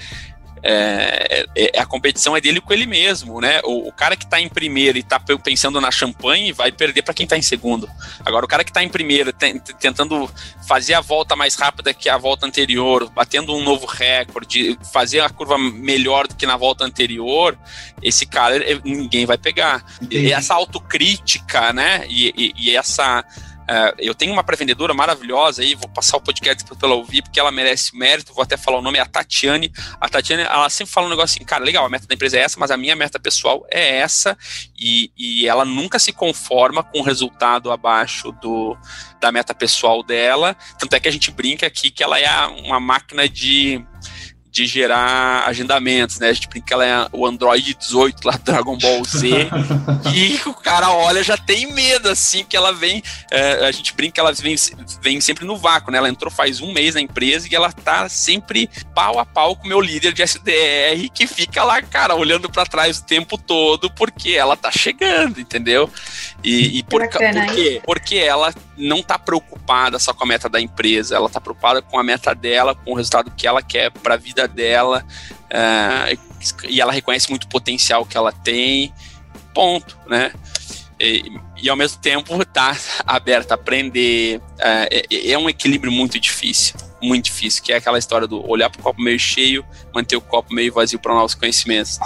[0.69, 3.61] É, é, a competição é dele com ele mesmo, né?
[3.63, 7.13] O, o cara que está em primeiro e está pensando na champanhe vai perder para
[7.13, 7.89] quem está em segundo.
[8.25, 9.31] Agora, o cara que está em primeiro,
[9.79, 10.29] tentando
[10.67, 15.29] fazer a volta mais rápida que a volta anterior, batendo um novo recorde, fazer a
[15.29, 17.57] curva melhor do que na volta anterior,
[18.03, 19.85] esse cara ninguém vai pegar.
[20.11, 22.05] E essa autocrítica, né?
[22.09, 23.23] E, e, e essa
[23.69, 27.37] Uh, eu tenho uma pré-vendedora maravilhosa aí, vou passar o podcast para ela ouvir, porque
[27.37, 29.71] ela merece mérito, vou até falar o nome, é a Tatiane.
[29.99, 32.41] A Tatiane, ela sempre fala um negócio assim, cara, legal, a meta da empresa é
[32.41, 34.37] essa, mas a minha meta pessoal é essa,
[34.79, 38.77] e, e ela nunca se conforma com o resultado abaixo do,
[39.19, 42.79] da meta pessoal dela, tanto é que a gente brinca aqui que ela é uma
[42.79, 43.83] máquina de
[44.57, 46.29] de gerar agendamentos, né?
[46.29, 49.49] A gente brinca que ela é o Android 18 lá do Dragon Ball Z.
[50.15, 53.03] e o cara olha, já tem medo, assim, que ela vem.
[53.29, 54.55] É, a gente brinca que ela vem,
[54.99, 55.99] vem sempre no vácuo, né?
[55.99, 59.65] Ela entrou faz um mês na empresa e ela tá sempre pau a pau com
[59.65, 63.91] o meu líder de SDR, que fica lá, cara, olhando para trás o tempo todo,
[63.91, 65.87] porque ela tá chegando, entendeu?
[66.43, 67.19] E, e por, por
[67.53, 67.81] quê?
[67.85, 71.99] Porque ela não tá preocupada só com a meta da empresa, ela tá preocupada com
[71.99, 75.05] a meta dela, com o resultado que ela quer para a vida dela,
[75.45, 78.93] uh, e ela reconhece muito o potencial que ela tem,
[79.53, 80.31] ponto, né?
[80.99, 81.31] E,
[81.61, 82.75] e, ao mesmo tempo tá
[83.05, 84.41] aberta a aprender.
[84.57, 88.69] É, é, é, um equilíbrio muito difícil, muito difícil, que é aquela história do olhar
[88.69, 91.99] para o copo meio cheio, manter o copo meio vazio para novos conhecimentos.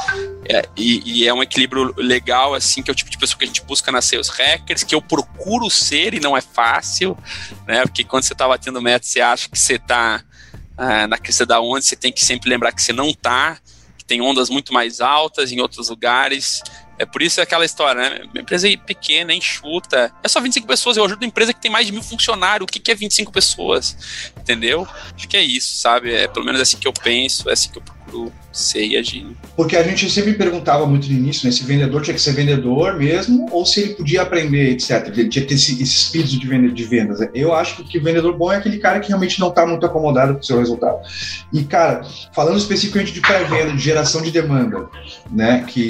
[0.50, 3.46] É, e, e, é um equilíbrio legal, assim, que é o tipo de pessoa que
[3.46, 7.18] a gente busca nas sales hackers, que eu procuro ser e não é fácil,
[7.66, 7.84] né?
[7.84, 10.22] Porque quando você está batendo meta, você acha que você está
[10.82, 13.60] ah, na crista da onda, você tem que sempre lembrar que você não está,
[13.96, 16.64] que tem ondas muito mais altas em outros lugares.
[16.98, 18.24] É por isso aquela história, né?
[18.32, 20.12] Uma empresa pequena, enxuta.
[20.24, 20.98] É só 25 pessoas.
[20.98, 22.68] Eu ajudo uma empresa que tem mais de mil funcionários.
[22.68, 23.96] O que, que é 25 pessoas?
[24.36, 24.88] Entendeu?
[25.16, 26.16] Acho que é isso, sabe?
[26.16, 27.84] É pelo menos assim que eu penso, é assim que eu
[28.76, 29.26] e agir.
[29.56, 31.52] Porque a gente sempre perguntava muito no início, né?
[31.52, 35.08] Se vendedor tinha que ser vendedor mesmo, ou se ele podia aprender, etc.
[35.08, 37.20] Ele tinha que ter esse, esse espírito de, venda, de vendas.
[37.34, 40.34] Eu acho que o vendedor bom é aquele cara que realmente não está muito acomodado
[40.34, 41.00] com o seu resultado.
[41.52, 42.02] E, cara,
[42.34, 44.88] falando especificamente de pré-venda, de geração de demanda,
[45.30, 45.64] né?
[45.68, 45.90] Que,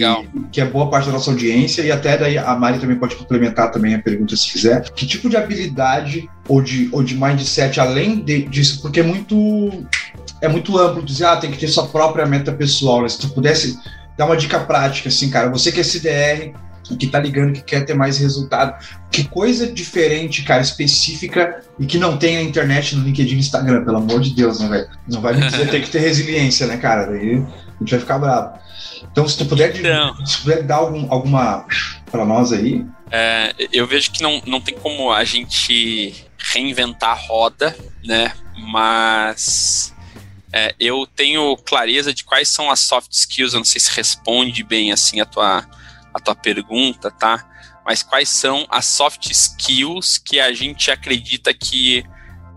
[0.51, 3.71] que é boa parte da nossa audiência, e até daí a Mari também pode complementar
[3.71, 4.81] também a pergunta se quiser.
[4.91, 8.81] Que tipo de habilidade ou de, ou de mindset além de, disso?
[8.81, 9.85] Porque é muito
[10.41, 13.03] é muito amplo dizer, ah, tem que ter sua própria meta pessoal.
[13.03, 13.09] Né?
[13.09, 13.79] Se tu pudesse
[14.17, 16.53] dar uma dica prática, assim, cara, você que é CDR,
[16.97, 18.75] que tá ligando, que quer ter mais resultado,
[19.11, 23.85] que coisa diferente, cara, específica e que não tem na internet, no LinkedIn, no Instagram,
[23.85, 24.89] pelo amor de Deus, né, velho?
[25.07, 27.05] Não vai me dizer tem que ter resiliência, né, cara?
[27.05, 28.59] Daí a gente vai ficar bravo.
[29.11, 31.65] Então, se tu puder, então, se puder dar algum, alguma
[32.11, 32.85] para nós aí.
[33.09, 38.31] É, eu vejo que não, não tem como a gente reinventar a roda, né?
[38.71, 39.93] Mas
[40.53, 44.63] é, eu tenho clareza de quais são as soft skills, eu não sei se responde
[44.63, 45.65] bem assim a tua,
[46.13, 47.45] a tua pergunta, tá?
[47.85, 52.05] Mas quais são as soft skills que a gente acredita que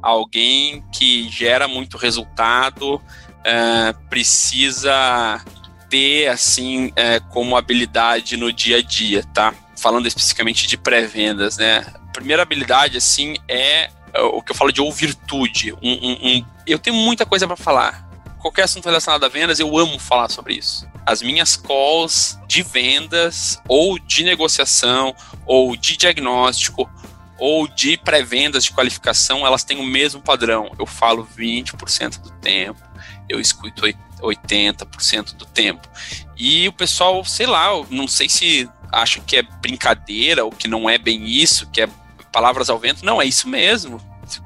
[0.02, 3.00] alguém que gera muito resultado
[3.44, 5.42] é, precisa
[5.88, 9.54] ter assim é, como habilidade no dia a dia, tá?
[9.76, 11.86] Falando especificamente de pré-vendas, né?
[11.94, 13.88] A primeira habilidade assim é
[14.22, 15.72] o que eu falo de ou virtude.
[15.74, 18.08] Um, um, um, eu tenho muita coisa para falar.
[18.40, 20.86] Qualquer assunto relacionado a vendas, eu amo falar sobre isso.
[21.06, 25.14] As minhas calls de vendas, ou de negociação,
[25.46, 26.90] ou de diagnóstico,
[27.38, 30.70] ou de pré-vendas de qualificação, elas têm o mesmo padrão.
[30.78, 32.80] Eu falo 20% do tempo,
[33.28, 33.82] eu escuto
[34.20, 35.88] 80% do tempo.
[36.36, 40.88] E o pessoal, sei lá, não sei se acha que é brincadeira ou que não
[40.88, 41.88] é bem isso, que é
[42.34, 43.06] palavras ao vento.
[43.06, 44.00] Não, é isso mesmo.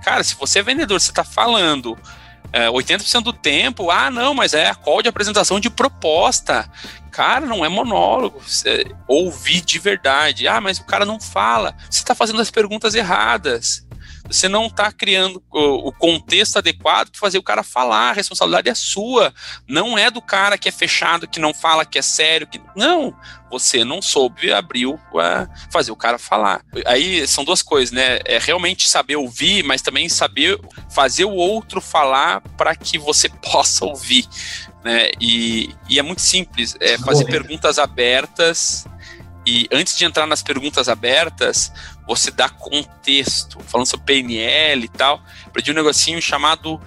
[0.05, 1.97] Cara, se você é vendedor, você está falando
[2.53, 6.71] é, 80% do tempo, ah, não, mas é a call de apresentação de proposta.
[7.11, 8.41] Cara, não é monólogo.
[8.41, 10.47] Você ouvir de verdade.
[10.47, 11.75] Ah, mas o cara não fala.
[11.89, 13.87] Você está fazendo as perguntas erradas.
[14.31, 18.11] Você não está criando o, o, contexto adequado para fazer o cara falar.
[18.11, 19.33] A responsabilidade é sua.
[19.67, 22.47] Não é do cara que é fechado, que não fala, que é sério.
[22.47, 22.61] Que...
[22.77, 23.15] Não.
[23.51, 24.99] Você não soube abrir, uh,
[25.73, 26.63] fazer o cara falar.
[26.85, 28.19] Aí são duas coisas, né?
[28.27, 30.61] É realmente saber ouvir, mas também saber
[30.91, 34.29] fazer o outro falar para que você possa ouvir.
[34.85, 35.11] Né?
[35.21, 36.77] E, e é muito simples.
[36.81, 38.87] É fazer perguntas abertas
[39.49, 41.73] e antes de entrar nas perguntas abertas,
[42.07, 45.23] você dá contexto, falando sobre PNL e tal,
[45.55, 46.79] perdi um negocinho chamado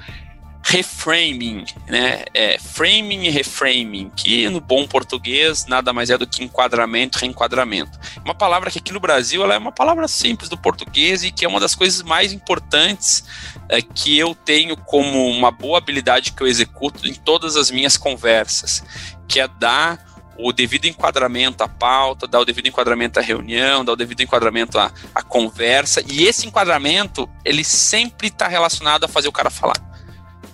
[0.62, 2.24] reframing, né?
[2.36, 7.99] É, framing e reframing, que no bom português nada mais é do que enquadramento, reenquadramento.
[8.24, 11.43] Uma palavra que aqui no Brasil ela é uma palavra simples do português e que
[11.43, 13.24] é uma das coisas mais importantes
[13.70, 17.97] é, que eu tenho como uma boa habilidade que eu executo em todas as minhas
[17.97, 18.84] conversas,
[19.28, 20.11] que é dar
[20.42, 24.80] o devido enquadramento à pauta, dar o devido enquadramento à reunião, dar o devido enquadramento
[24.80, 26.04] à, à conversa.
[26.08, 29.78] E esse enquadramento, ele sempre está relacionado a fazer o cara falar.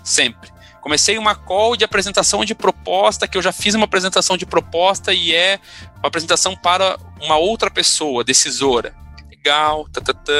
[0.04, 0.50] Sempre.
[0.80, 5.12] Comecei uma call de apresentação de proposta, que eu já fiz uma apresentação de proposta
[5.12, 5.58] e é
[5.98, 8.94] uma apresentação para uma outra pessoa, decisora.
[9.28, 10.32] Legal, tá, tá, tá.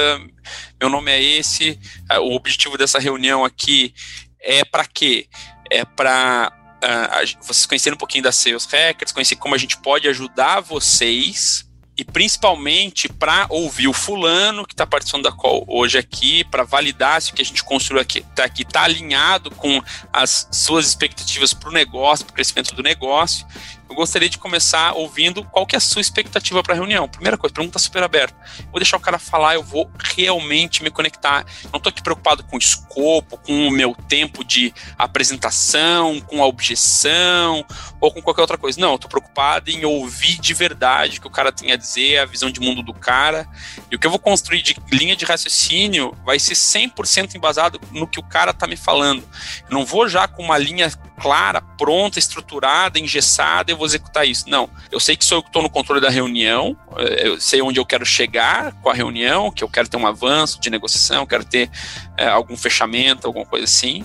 [0.80, 1.78] meu nome é esse,
[2.20, 3.94] o objetivo dessa reunião aqui
[4.40, 5.28] é para quê?
[5.70, 6.52] É para
[6.84, 11.68] uh, vocês conhecerem um pouquinho da Sales Hackers, conhecer como a gente pode ajudar vocês
[11.98, 17.20] e principalmente para ouvir o fulano que está participando da call hoje aqui, para validar
[17.20, 21.52] se o que a gente construiu aqui está aqui tá alinhado com as suas expectativas
[21.52, 23.44] para o negócio, para o crescimento do negócio,
[23.88, 27.08] eu gostaria de começar ouvindo qual que é a sua expectativa para a reunião.
[27.08, 28.36] Primeira coisa, pergunta super aberta.
[28.70, 31.46] Vou deixar o cara falar, eu vou realmente me conectar.
[31.72, 36.46] Não estou aqui preocupado com o escopo, com o meu tempo de apresentação, com a
[36.46, 37.64] objeção
[38.00, 38.78] ou com qualquer outra coisa.
[38.80, 42.26] Não, estou preocupado em ouvir de verdade o que o cara tem a dizer, a
[42.26, 43.48] visão de mundo do cara.
[43.90, 48.06] E o que eu vou construir de linha de raciocínio vai ser 100% embasado no
[48.06, 49.22] que o cara está me falando.
[49.68, 54.48] Eu não vou já com uma linha clara, pronta, estruturada, engessada, eu vou executar isso.
[54.48, 54.68] Não.
[54.90, 57.80] Eu sei que sou eu que estou no controle da reunião, eh, eu sei onde
[57.80, 61.44] eu quero chegar com a reunião, que eu quero ter um avanço de negociação, quero
[61.44, 61.70] ter
[62.16, 64.04] é, algum fechamento, alguma coisa assim,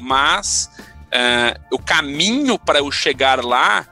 [0.00, 0.70] mas
[1.10, 3.86] é, o caminho para eu chegar lá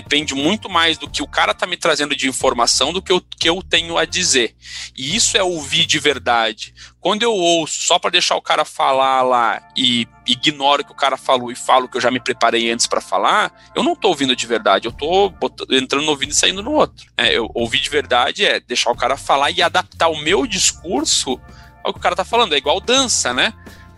[0.00, 3.20] depende muito mais do que o cara tá me trazendo de informação do que eu,
[3.20, 4.54] que eu tenho a dizer.
[4.96, 6.72] E isso é ouvir de verdade.
[7.00, 10.96] Quando eu ouço só para deixar o cara falar lá e ignoro o que o
[10.96, 14.08] cara falou e falo que eu já me preparei antes para falar, eu não tô
[14.08, 15.32] ouvindo de verdade, eu tô
[15.70, 17.10] entrando no ouvido e saindo no outro.
[17.16, 21.40] É, eu ouvir de verdade é deixar o cara falar e adaptar o meu discurso
[21.82, 22.54] ao que o cara tá falando.
[22.54, 23.52] É igual dança, né?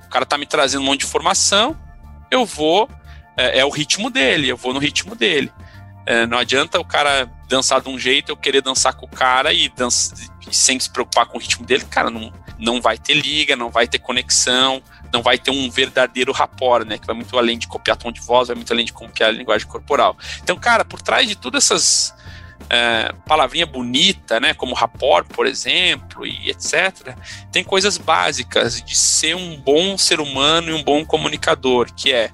[0.07, 1.79] O cara tá me trazendo um monte de informação,
[2.31, 2.89] eu vou
[3.37, 5.53] é, é, o ritmo dele, eu vou no ritmo dele.
[6.07, 9.53] É, não adianta o cara dançar de um jeito, eu querer dançar com o cara
[9.53, 10.15] e, dança,
[10.49, 13.71] e sem se preocupar com o ritmo dele, cara, não, não vai ter liga, não
[13.71, 14.83] vai ter conexão,
[15.13, 16.99] não vai ter um verdadeiro rapport, né?
[16.99, 19.33] Que vai muito além de copiar tom de voz, vai muito além de copiar a
[19.33, 20.17] linguagem corporal.
[20.43, 22.15] Então, cara, por trás de todas essas
[22.69, 27.17] é, palavrinha bonita, né, como rapport, por exemplo, e etc.,
[27.51, 32.31] tem coisas básicas de ser um bom ser humano e um bom comunicador, que é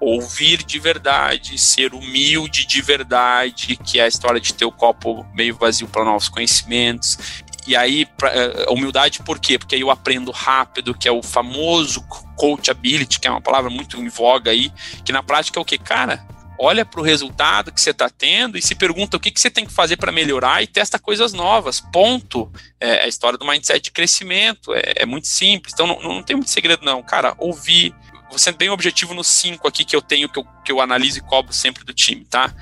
[0.00, 5.26] ouvir de verdade, ser humilde de verdade, que é a história de ter o copo
[5.34, 7.18] meio vazio para novos conhecimentos.
[7.66, 9.58] E aí, pra, uh, humildade por quê?
[9.58, 12.00] Porque aí eu aprendo rápido, que é o famoso
[12.36, 14.70] coachability, que é uma palavra muito em voga aí,
[15.04, 15.76] que na prática é o que?
[15.76, 16.24] Cara,
[16.58, 19.50] olha para o resultado que você está tendo e se pergunta o que, que você
[19.50, 21.80] tem que fazer para melhorar e testa coisas novas.
[21.80, 22.50] Ponto.
[22.80, 24.72] É, é a história do mindset de crescimento.
[24.74, 25.72] É, é muito simples.
[25.74, 27.02] Então não, não tem muito segredo, não.
[27.02, 27.94] Cara, ouvir,
[28.28, 31.18] vou ser bem objetivo nos cinco aqui que eu tenho, que eu, que eu analiso
[31.18, 32.52] e cobro sempre do time, tá?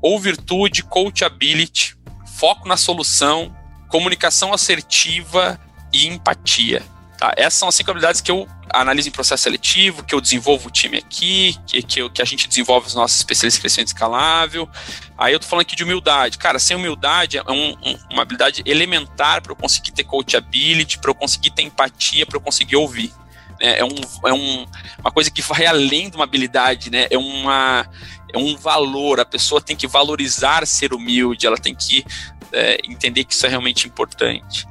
[0.00, 1.96] Ou virtude, coachability,
[2.38, 3.54] foco na solução,
[3.88, 5.58] comunicação assertiva
[5.92, 6.82] e empatia.
[7.18, 7.32] Tá?
[7.36, 10.70] Essas são as cinco habilidades que eu analiso em processo seletivo, que eu desenvolvo o
[10.70, 14.68] time aqui, que, que, que a gente desenvolve os nossos especialistas em crescimento escalável.
[15.16, 16.36] Aí eu tô falando aqui de humildade.
[16.36, 21.10] Cara, sem humildade é um, um, uma habilidade elementar para eu conseguir ter coachability, para
[21.10, 23.12] eu conseguir ter empatia, para eu conseguir ouvir.
[23.60, 23.94] É, é, um,
[24.26, 24.66] é um,
[24.98, 27.06] uma coisa que vai além de uma habilidade, né?
[27.10, 27.86] É, uma,
[28.32, 29.20] é um valor.
[29.20, 32.04] A pessoa tem que valorizar ser humilde, ela tem que
[32.52, 34.66] é, entender que isso é realmente importante.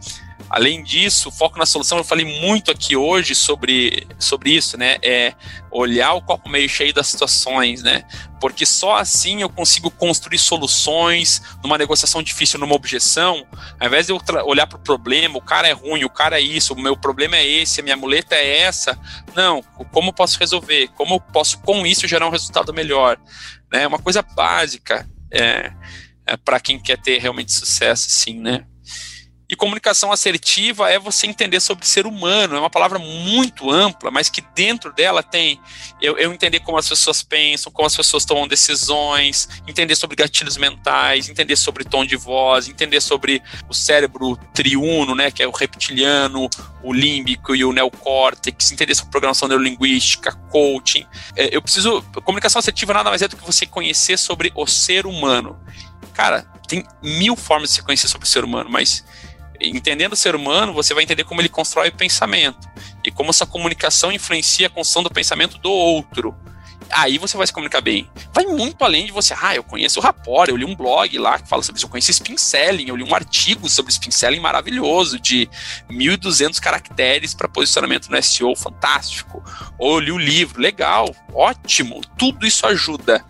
[0.49, 4.97] Além disso, foco na solução, eu falei muito aqui hoje sobre, sobre isso, né?
[5.01, 5.33] É
[5.71, 8.05] olhar o copo meio cheio das situações, né?
[8.39, 13.45] Porque só assim eu consigo construir soluções numa negociação difícil, numa objeção,
[13.79, 16.41] ao invés de eu olhar para o problema, o cara é ruim, o cara é
[16.41, 18.97] isso, o meu problema é esse, a minha muleta é essa.
[19.33, 20.89] Não, como eu posso resolver?
[20.89, 23.17] Como eu posso, com isso, gerar um resultado melhor?
[23.73, 23.87] É né?
[23.87, 25.71] uma coisa básica é,
[26.25, 28.65] é para quem quer ter realmente sucesso, sim, né?
[29.47, 34.27] E comunicação assertiva é você entender sobre ser humano, é uma palavra muito ampla, mas
[34.27, 35.59] que dentro dela tem
[36.01, 40.57] eu, eu, entender como as pessoas pensam, como as pessoas tomam decisões, entender sobre gatilhos
[40.57, 45.51] mentais, entender sobre tom de voz, entender sobre o cérebro triuno, né, que é o
[45.51, 46.49] reptiliano,
[46.81, 51.05] o límbico e o neocórtex, entender sobre programação neurolinguística, coaching.
[51.35, 52.01] É, eu preciso.
[52.23, 55.59] Comunicação assertiva nada mais é do que você conhecer sobre o ser humano.
[56.13, 59.03] Cara, tem mil formas de se conhecer sobre o ser humano, mas
[59.61, 62.67] entendendo o ser humano, você vai entender como ele constrói o pensamento.
[63.03, 66.35] e como essa comunicação influencia a construção do pensamento do outro
[66.91, 68.09] aí você vai se comunicar bem.
[68.33, 71.39] Vai muito além de você, ah, eu conheço o Rapport, eu li um blog lá
[71.39, 74.39] que fala sobre isso, eu conheço Spin Selling, eu li um artigo sobre Spin Selling
[74.39, 75.49] maravilhoso, de
[75.89, 79.43] 1.200 caracteres para posicionamento no SEO, fantástico.
[79.77, 83.23] Ou eu li o livro, legal, ótimo, tudo isso ajuda.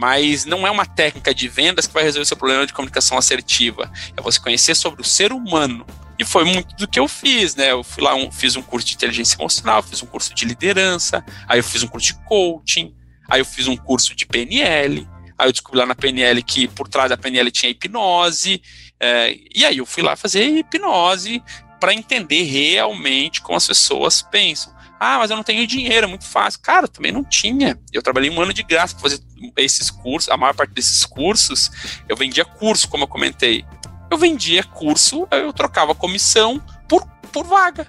[0.00, 3.92] Mas não é uma técnica de vendas que vai resolver seu problema de comunicação assertiva.
[4.16, 5.84] É você conhecer sobre o ser humano,
[6.18, 7.70] e foi muito do que eu fiz, né?
[7.72, 11.22] Eu fui lá, um, fiz um curso de inteligência emocional, fiz um curso de liderança,
[11.46, 12.94] aí eu fiz um curso de coaching,
[13.28, 16.88] aí eu fiz um curso de PNL, aí eu descobri lá na PNL que por
[16.88, 18.62] trás da PNL tinha hipnose,
[18.98, 21.42] é, e aí eu fui lá fazer hipnose
[21.80, 24.72] para entender realmente como as pessoas pensam.
[25.00, 26.60] Ah, mas eu não tenho dinheiro, é muito fácil.
[26.60, 27.80] Cara, também não tinha.
[27.90, 29.22] Eu trabalhei um ano de graça para fazer
[29.56, 31.70] esses cursos, a maior parte desses cursos,
[32.06, 33.64] eu vendia curso, como eu comentei
[34.10, 37.86] eu vendia curso, eu trocava comissão por, por vaga.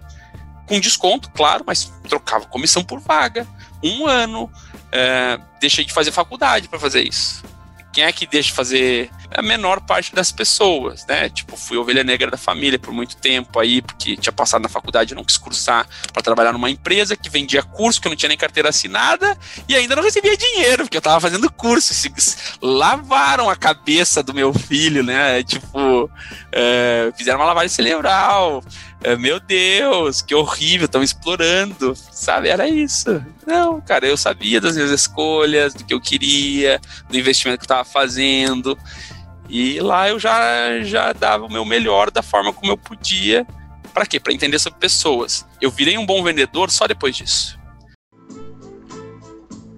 [0.68, 3.48] Com desconto, claro, mas trocava comissão por vaga.
[3.84, 4.50] Um ano.
[4.92, 7.44] É, deixei de fazer faculdade para fazer isso.
[7.92, 11.29] Quem é que deixa de fazer a menor parte das pessoas, né?
[11.29, 15.15] Tipo, fui ovelha negra da família por muito tempo aí, porque tinha passado na faculdade,
[15.15, 18.38] não quis cursar para trabalhar numa empresa que vendia curso, que eu não tinha nem
[18.38, 21.93] carteira assinada e ainda não recebia dinheiro, porque eu tava fazendo curso.
[22.61, 25.43] Lavaram a cabeça do meu filho, né?
[25.43, 26.09] Tipo,
[26.51, 28.63] é, fizeram uma lavagem cerebral.
[29.03, 32.49] É, meu Deus, que horrível, estão explorando, sabe?
[32.49, 33.23] Era isso.
[33.47, 36.79] Não, cara, eu sabia das minhas escolhas, do que eu queria,
[37.09, 38.77] do investimento que eu estava fazendo.
[39.52, 43.45] E lá eu já, já dava o meu melhor da forma como eu podia.
[43.93, 44.18] Para quê?
[44.18, 45.45] Para entender sobre pessoas.
[45.60, 47.60] Eu virei um bom vendedor só depois disso.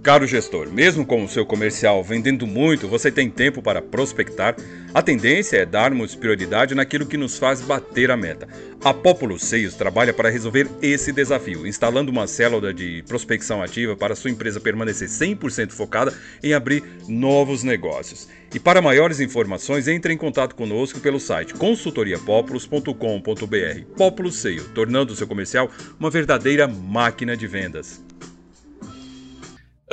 [0.03, 4.53] Caro gestor, mesmo com o seu comercial vendendo muito, você tem tempo para prospectar?
[4.93, 8.45] A tendência é darmos prioridade naquilo que nos faz bater a meta.
[8.83, 14.13] A Populo Sales trabalha para resolver esse desafio, instalando uma célula de prospecção ativa para
[14.13, 18.27] sua empresa permanecer 100% focada em abrir novos negócios.
[18.53, 23.85] E para maiores informações, entre em contato conosco pelo site consultoriapopulos.com.br.
[23.95, 28.03] Populo Sales, tornando o seu comercial uma verdadeira máquina de vendas.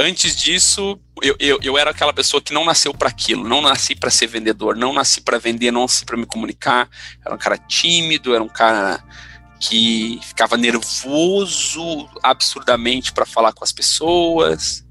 [0.01, 3.95] Antes disso, eu, eu, eu era aquela pessoa que não nasceu para aquilo, não nasci
[3.95, 6.89] para ser vendedor, não nasci para vender, não nasci para me comunicar.
[7.23, 9.05] Era um cara tímido, era um cara
[9.61, 14.87] que ficava nervoso absurdamente para falar com as pessoas.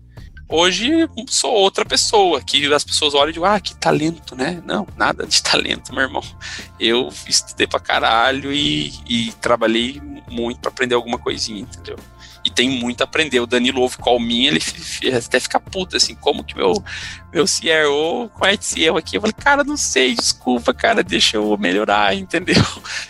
[0.47, 4.61] Hoje sou outra pessoa, que as pessoas olham e dizem, ah, que talento, né?
[4.63, 6.23] Não, nada de talento, meu irmão.
[6.79, 9.99] Eu estudei pra caralho e, e trabalhei
[10.29, 11.97] muito para aprender alguma coisinha, entendeu?
[12.49, 13.39] E tem muito a aprender.
[13.39, 14.61] O Danilo ouve call me, ele
[15.15, 16.73] até fica puto, assim, como que meu,
[17.31, 19.17] meu CRO comete esse erro aqui?
[19.17, 22.63] Eu falei, cara, não sei, desculpa, cara, deixa eu melhorar, entendeu?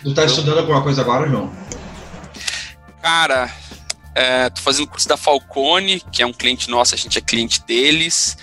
[0.04, 1.52] Tu tá estudando alguma coisa agora, João?
[3.02, 3.50] Cara,
[4.14, 7.64] é, tô fazendo curso da Falcone, que é um cliente nosso, a gente é cliente
[7.66, 8.38] deles.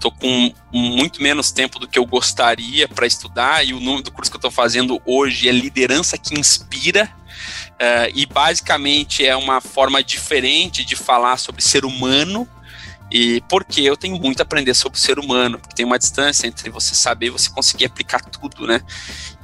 [0.00, 4.10] Tô com muito menos tempo do que eu gostaria para estudar, e o nome do
[4.10, 7.19] curso que eu tô fazendo hoje é Liderança que Inspira
[7.80, 12.46] Uh, e basicamente é uma forma diferente de falar sobre ser humano,
[13.10, 16.46] e porque eu tenho muito a aprender sobre o ser humano, porque tem uma distância
[16.46, 18.82] entre você saber e você conseguir aplicar tudo, né?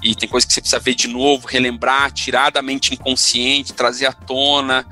[0.03, 4.07] E tem coisas que você precisa ver de novo, relembrar, tirar da mente inconsciente, trazer
[4.07, 4.87] à tona.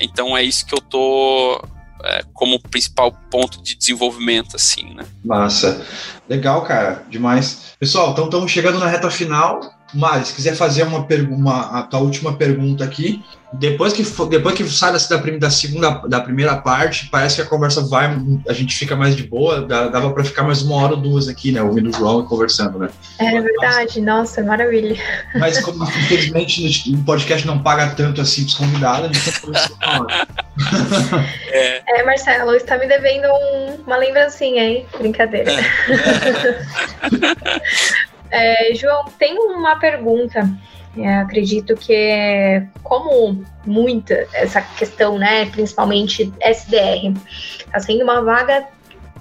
[0.00, 1.62] Então é isso que eu tô
[2.02, 5.04] é, como principal ponto de desenvolvimento, assim, né?
[5.24, 5.84] Massa.
[6.28, 7.74] Legal, cara, demais.
[7.78, 9.73] Pessoal, então estamos chegando na reta final.
[9.94, 13.22] Mari, se quiser fazer uma, uma a tua última pergunta aqui,
[13.52, 14.98] depois que depois que sai da,
[15.38, 18.10] da segunda da primeira parte, parece que a conversa vai,
[18.48, 21.52] a gente fica mais de boa, dava para ficar mais uma hora ou duas aqui,
[21.52, 22.88] né, ouvindo o João e conversando, né?
[23.18, 24.96] É verdade, mas, nossa, maravilha.
[25.36, 29.42] Mas como infelizmente o podcast não paga tanto assim os convidados, a gente
[29.78, 30.26] tá hora.
[31.52, 32.00] é.
[32.00, 34.86] é, Marcelo, está me devendo um, uma lembrancinha, hein?
[34.98, 35.52] Brincadeira.
[38.34, 38.72] É.
[38.72, 40.48] É, João, tem uma pergunta.
[40.96, 47.18] É, acredito que é como muita essa questão, né, principalmente SDR,
[47.58, 48.68] está sendo uma vaga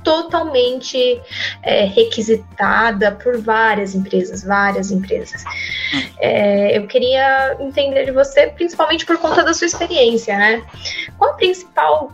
[0.03, 1.19] totalmente
[1.63, 5.43] é, requisitada por várias empresas, várias empresas.
[6.19, 10.61] É, eu queria entender de você, principalmente por conta da sua experiência, né?
[11.17, 12.11] Qual a principal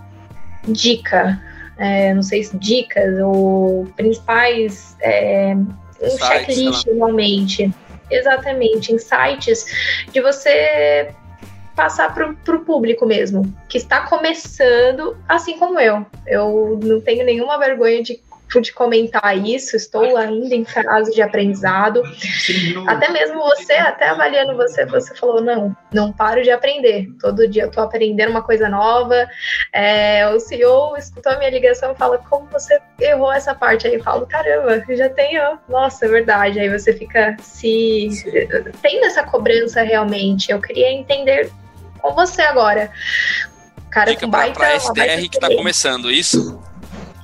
[0.68, 1.42] dica?
[1.78, 4.96] É, não sei se dicas ou principais
[6.02, 7.74] um checklist realmente.
[8.12, 9.66] Exatamente, insights
[10.12, 11.14] de você
[11.76, 16.06] passar para o público mesmo, que está começando assim como eu.
[16.28, 18.20] Eu não tenho nenhuma vergonha de
[18.60, 22.02] de comentar isso, estou ainda em fase de aprendizado.
[22.88, 27.10] Até mesmo você, até avaliando você, você falou, não, não paro de aprender.
[27.22, 29.28] Todo dia eu estou aprendendo uma coisa nova.
[29.72, 33.86] É, o CEO escutou a minha ligação e fala, como você errou essa parte?
[33.86, 36.60] Aí eu falo, caramba, já tenho, nossa, é verdade.
[36.60, 38.10] Aí você fica se...
[38.82, 41.52] Tendo essa cobrança realmente, eu queria entender
[42.02, 42.92] com você agora.
[43.90, 46.59] Cara, Fica com baita, pra, pra SDR que está começando, isso?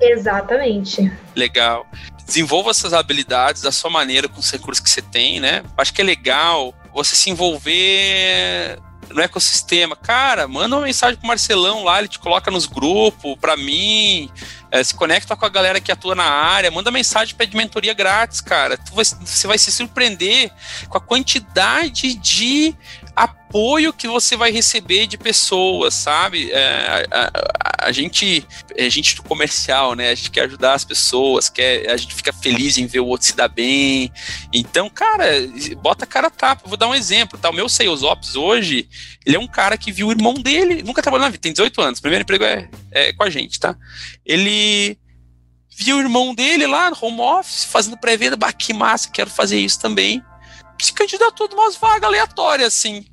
[0.02, 1.12] Exatamente.
[1.36, 1.86] Legal.
[2.26, 5.64] Desenvolva essas habilidades da sua maneira com os recursos que você tem, né?
[5.78, 8.80] Acho que é legal você se envolver
[9.10, 9.96] no ecossistema.
[9.96, 14.30] Cara, manda uma mensagem pro Marcelão lá, ele te coloca nos grupos, para mim,
[14.72, 18.42] é, se conecta com a galera que atua na área, manda mensagem, pede mentoria grátis,
[18.42, 18.78] cara.
[18.78, 20.52] Tu vai, você vai se surpreender
[20.90, 22.76] com a quantidade de
[23.16, 26.52] apoio que você vai receber de pessoas, sabe?
[26.52, 28.46] É, a, a, a, gente
[28.76, 30.10] é gente do comercial, né?
[30.10, 33.28] A gente quer ajudar as pessoas, quer, a gente fica feliz em ver o outro
[33.28, 34.12] se dar bem.
[34.52, 35.26] Então, cara,
[35.82, 36.68] bota a cara a tapa.
[36.68, 37.50] Vou dar um exemplo, tá?
[37.50, 38.90] O meu Sales Ops hoje,
[39.26, 41.82] ele é um cara que viu o irmão dele, nunca trabalhou na vida, tem 18
[41.82, 43.78] anos, primeiro emprego é, é com a gente, tá?
[44.26, 44.98] Ele
[45.78, 49.80] viu o irmão dele lá no home office, fazendo pré-venda, que massa, quero fazer isso
[49.80, 50.22] também
[50.84, 53.06] se candidatou de umas vagas aleatórias, assim.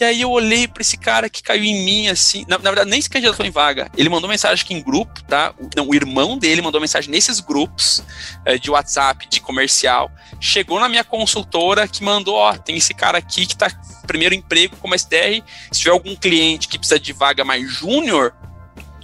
[0.00, 2.44] E aí eu olhei para esse cara que caiu em mim, assim.
[2.46, 3.90] Na, na, verdade, nem se candidatou em vaga.
[3.96, 5.52] Ele mandou mensagem aqui em grupo, tá?
[5.58, 8.04] O, não, o irmão dele mandou mensagem nesses grupos
[8.44, 10.08] é, de WhatsApp, de comercial.
[10.40, 13.68] Chegou na minha consultora que mandou: ó, tem esse cara aqui que tá
[14.06, 15.42] primeiro emprego como SDR.
[15.72, 18.36] Se tiver algum cliente que precisa de vaga mais júnior,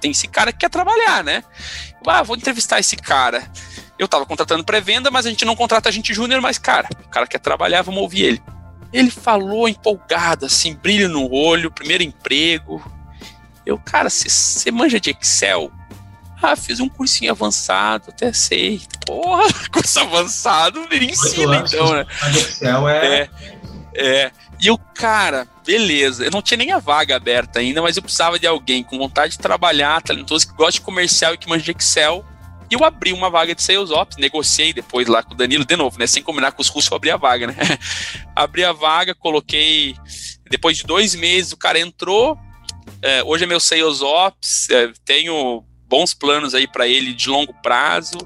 [0.00, 1.42] tem esse cara que quer trabalhar, né?
[2.06, 3.50] Ah, vou entrevistar esse cara.
[3.98, 7.26] Eu tava contratando pré-venda, mas a gente não contrata gente júnior, mas, cara, o cara
[7.26, 8.42] quer trabalhar, vamos ouvir ele.
[8.92, 12.82] Ele falou empolgado, assim, brilho no olho, primeiro emprego.
[13.64, 15.70] Eu, cara, você manja de Excel?
[16.42, 18.82] Ah, fiz um cursinho avançado, até sei.
[19.06, 22.06] Porra, curso avançado, me ensina então, né?
[22.36, 23.06] Excel é...
[23.06, 23.30] é...
[23.96, 28.02] É, e o cara, beleza, eu não tinha nem a vaga aberta ainda, mas eu
[28.02, 31.62] precisava de alguém com vontade de trabalhar, talentoso, que gosta de comercial e que manja
[31.64, 32.24] de Excel
[32.70, 35.76] e eu abri uma vaga de Sales Ops, negociei depois lá com o Danilo de
[35.76, 36.06] novo, né?
[36.06, 37.54] Sem combinar com os russos, eu abri a vaga, né?
[38.34, 39.94] abri a vaga, coloquei.
[40.50, 42.38] Depois de dois meses, o cara entrou.
[43.02, 47.52] É, hoje é meu Sales Ops, é, tenho bons planos aí para ele de longo
[47.62, 48.18] prazo.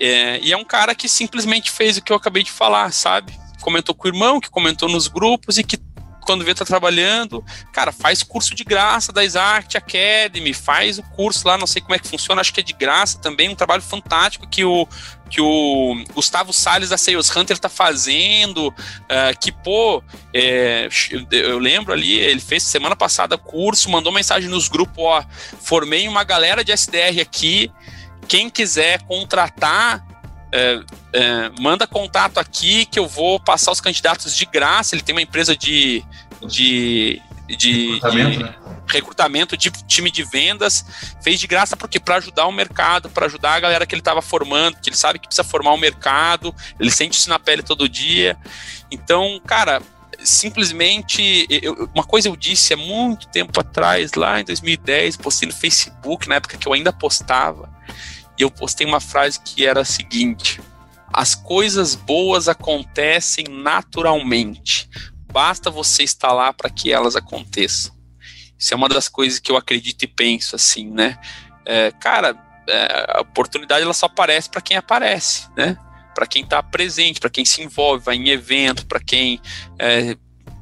[0.00, 3.32] É, e é um cara que simplesmente fez o que eu acabei de falar, sabe?
[3.60, 5.78] Comentou com o irmão, que comentou nos grupos e que
[6.24, 11.46] quando vê tá trabalhando, cara, faz curso de graça da Exact Academy, faz o curso
[11.46, 13.82] lá, não sei como é que funciona, acho que é de graça também, um trabalho
[13.82, 14.86] fantástico que o
[15.30, 20.00] que o Gustavo Salles da Sales Hunter tá fazendo, uh, que, pô,
[20.32, 20.88] é,
[21.32, 25.24] eu lembro ali, ele fez semana passada curso, mandou mensagem nos grupos, ó,
[25.60, 27.68] formei uma galera de SDR aqui,
[28.28, 30.06] quem quiser contratar,
[30.54, 30.80] é,
[31.12, 34.94] é, manda contato aqui que eu vou passar os candidatos de graça.
[34.94, 36.04] Ele tem uma empresa de,
[36.46, 38.54] de, de, recrutamento, de né?
[38.86, 40.86] recrutamento de time de vendas.
[41.20, 44.22] Fez de graça porque para ajudar o mercado, para ajudar a galera que ele estava
[44.22, 47.88] formando, que ele sabe que precisa formar o mercado, ele sente isso na pele todo
[47.88, 48.38] dia.
[48.92, 49.82] Então, cara,
[50.20, 55.54] simplesmente eu, uma coisa eu disse há muito tempo atrás, lá em 2010, postei no
[55.54, 57.73] Facebook, na época que eu ainda postava
[58.38, 60.60] e eu postei uma frase que era a seguinte:
[61.12, 64.88] as coisas boas acontecem naturalmente,
[65.32, 67.94] basta você estar lá para que elas aconteçam.
[68.58, 71.18] Isso é uma das coisas que eu acredito e penso assim, né?
[71.66, 72.36] É, cara,
[72.68, 75.76] é, a oportunidade ela só aparece para quem aparece, né?
[76.14, 79.40] Para quem está presente, para quem se envolve, vai em evento, para quem
[79.78, 80.16] é,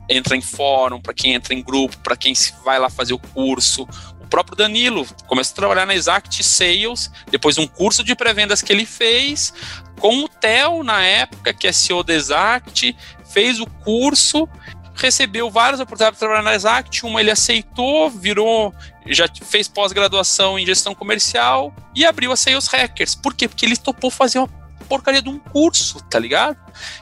[0.09, 2.33] entra em fórum, para quem entra em grupo, para quem
[2.65, 3.87] vai lá fazer o curso
[4.33, 8.87] próprio Danilo começou a trabalhar na Exact Sales, depois um curso de pré-vendas que ele
[8.87, 9.53] fez,
[10.01, 12.97] com o Theo, na época, que é CEO da Exact,
[13.31, 14.49] fez o curso,
[14.95, 18.75] recebeu várias oportunidades para trabalhar na Exact, uma ele aceitou, virou,
[19.07, 23.15] já fez pós-graduação em gestão comercial e abriu a Sales Hackers.
[23.15, 23.47] Por quê?
[23.47, 24.62] Porque ele topou fazer uma
[24.93, 26.55] porcaria de um curso, tá ligado?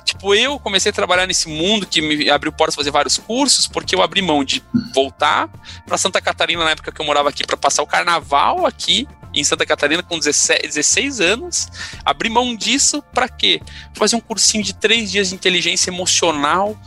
[0.05, 3.97] Tipo, eu comecei a trabalhar nesse mundo que me abriu portas fazer vários cursos, porque
[3.97, 4.63] eu abri mão de
[4.95, 5.49] voltar
[5.85, 9.43] para Santa Catarina na época que eu morava aqui para passar o carnaval aqui em
[9.43, 11.67] Santa Catarina com 17, 16 anos.
[12.05, 13.61] Abri mão disso para quê?
[13.95, 16.79] Fazer um cursinho de três dias de inteligência emocional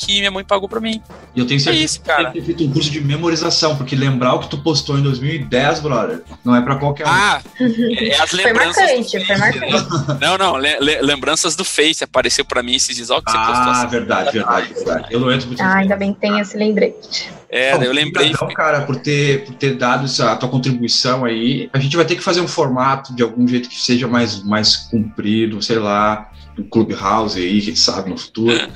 [0.00, 1.02] que minha mãe pagou pra mim.
[1.36, 2.30] E eu tenho é certeza é isso, cara.
[2.30, 5.80] que ter feito um curso de memorização, porque lembrar o que tu postou em 2010,
[5.80, 7.10] brother, não é pra qualquer um.
[7.10, 8.74] Ah, é as lembranças.
[8.76, 10.20] Foi marcante, foi marcante.
[10.20, 13.54] Não, não, le lembranças do Face apareceu pra mim esses dias, ó, que você postou.
[13.54, 13.86] Ah, assim.
[13.88, 15.06] verdade, verdade, verdade.
[15.10, 17.30] Eu não entro muito Ah, ainda bem que tem esse lembrete.
[17.50, 18.28] É, eu lembrei.
[18.28, 22.14] Então, cara, por ter, por ter dado essa tua contribuição aí, a gente vai ter
[22.14, 26.29] que fazer um formato de algum jeito que seja mais, mais comprido, sei lá,
[26.60, 28.68] do Clubhouse aí, quem sabe no futuro.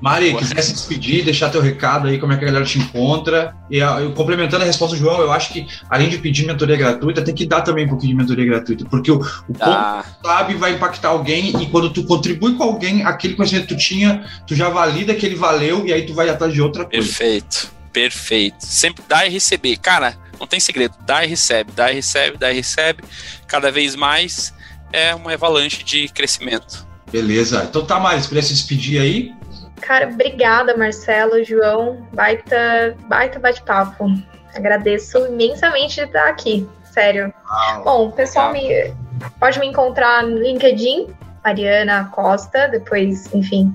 [0.00, 3.54] Mari, quiser se despedir, deixar teu recado aí, como é que a galera te encontra.
[3.70, 7.22] E eu, complementando a resposta do João, eu acho que além de pedir mentoria gratuita,
[7.22, 10.04] tem que dar também um pouquinho de mentoria gratuita, porque o, o ah.
[10.22, 14.24] sabe vai impactar alguém e quando tu contribui com alguém, aquele conhecimento que tu tinha,
[14.46, 17.06] tu já valida que ele valeu e aí tu vai atrás de outra coisa.
[17.06, 18.56] Perfeito, perfeito.
[18.60, 19.78] Sempre dá e receber.
[19.78, 23.02] Cara, não tem segredo, dá e recebe, dá e recebe, dá e recebe.
[23.46, 24.52] Cada vez mais
[24.92, 26.86] é uma avalanche de crescimento.
[27.14, 27.62] Beleza.
[27.62, 29.32] Então tá, Mari, se puder se despedir aí.
[29.80, 32.04] Cara, obrigada, Marcelo, João.
[32.12, 34.06] Baita, baita bate-papo.
[34.52, 36.68] Agradeço imensamente de estar aqui.
[36.90, 37.32] Sério.
[37.48, 38.92] Uau, Bom, pessoal me,
[39.38, 41.06] pode me encontrar no LinkedIn,
[41.44, 43.72] Mariana Costa, depois, enfim,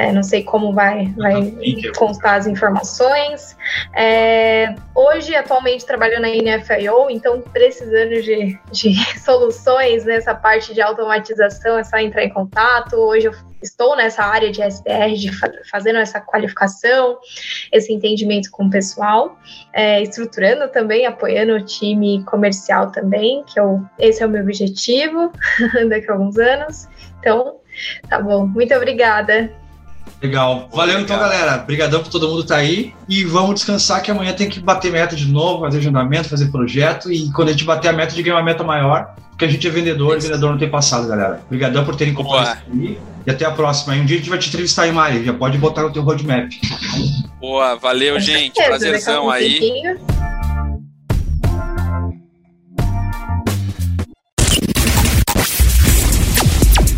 [0.00, 1.54] é, não sei como vai, vai
[1.94, 3.54] constar as informações.
[3.94, 11.76] É, hoje, atualmente, trabalho na NFIO, então precisando de, de soluções nessa parte de automatização,
[11.76, 12.96] é só entrar em contato.
[12.96, 15.30] Hoje eu estou nessa área de SDR, de
[15.70, 17.18] fazendo essa qualificação,
[17.70, 19.38] esse entendimento com o pessoal,
[19.70, 25.30] é, estruturando também, apoiando o time comercial também, que eu, esse é o meu objetivo
[25.90, 26.88] daqui a alguns anos.
[27.18, 27.56] Então,
[28.08, 28.46] tá bom.
[28.46, 29.52] Muito obrigada.
[30.22, 30.68] Legal.
[30.72, 31.62] Valeu então, galera.
[31.62, 32.92] Obrigadão por todo mundo estar tá aí.
[33.08, 37.10] E vamos descansar que amanhã tem que bater meta de novo, fazer agendamento, fazer projeto.
[37.10, 39.66] E quando a gente bater a meta, de ganhar uma meta maior, porque a gente
[39.66, 40.26] é vendedor Isso.
[40.26, 41.40] e vendedor não tem passado, galera.
[41.46, 42.98] Obrigadão por terem comprado isso aí.
[43.26, 43.94] E até a próxima.
[43.94, 45.24] um dia a gente vai te entrevistar aí, Mari.
[45.24, 46.50] Já pode botar no teu roadmap.
[47.40, 48.54] Boa, valeu, Com gente.
[48.54, 49.58] Certeza, Prazerzão aí.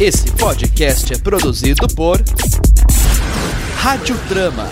[0.01, 2.21] Esse podcast é produzido por
[3.83, 4.69] Rádio Drama.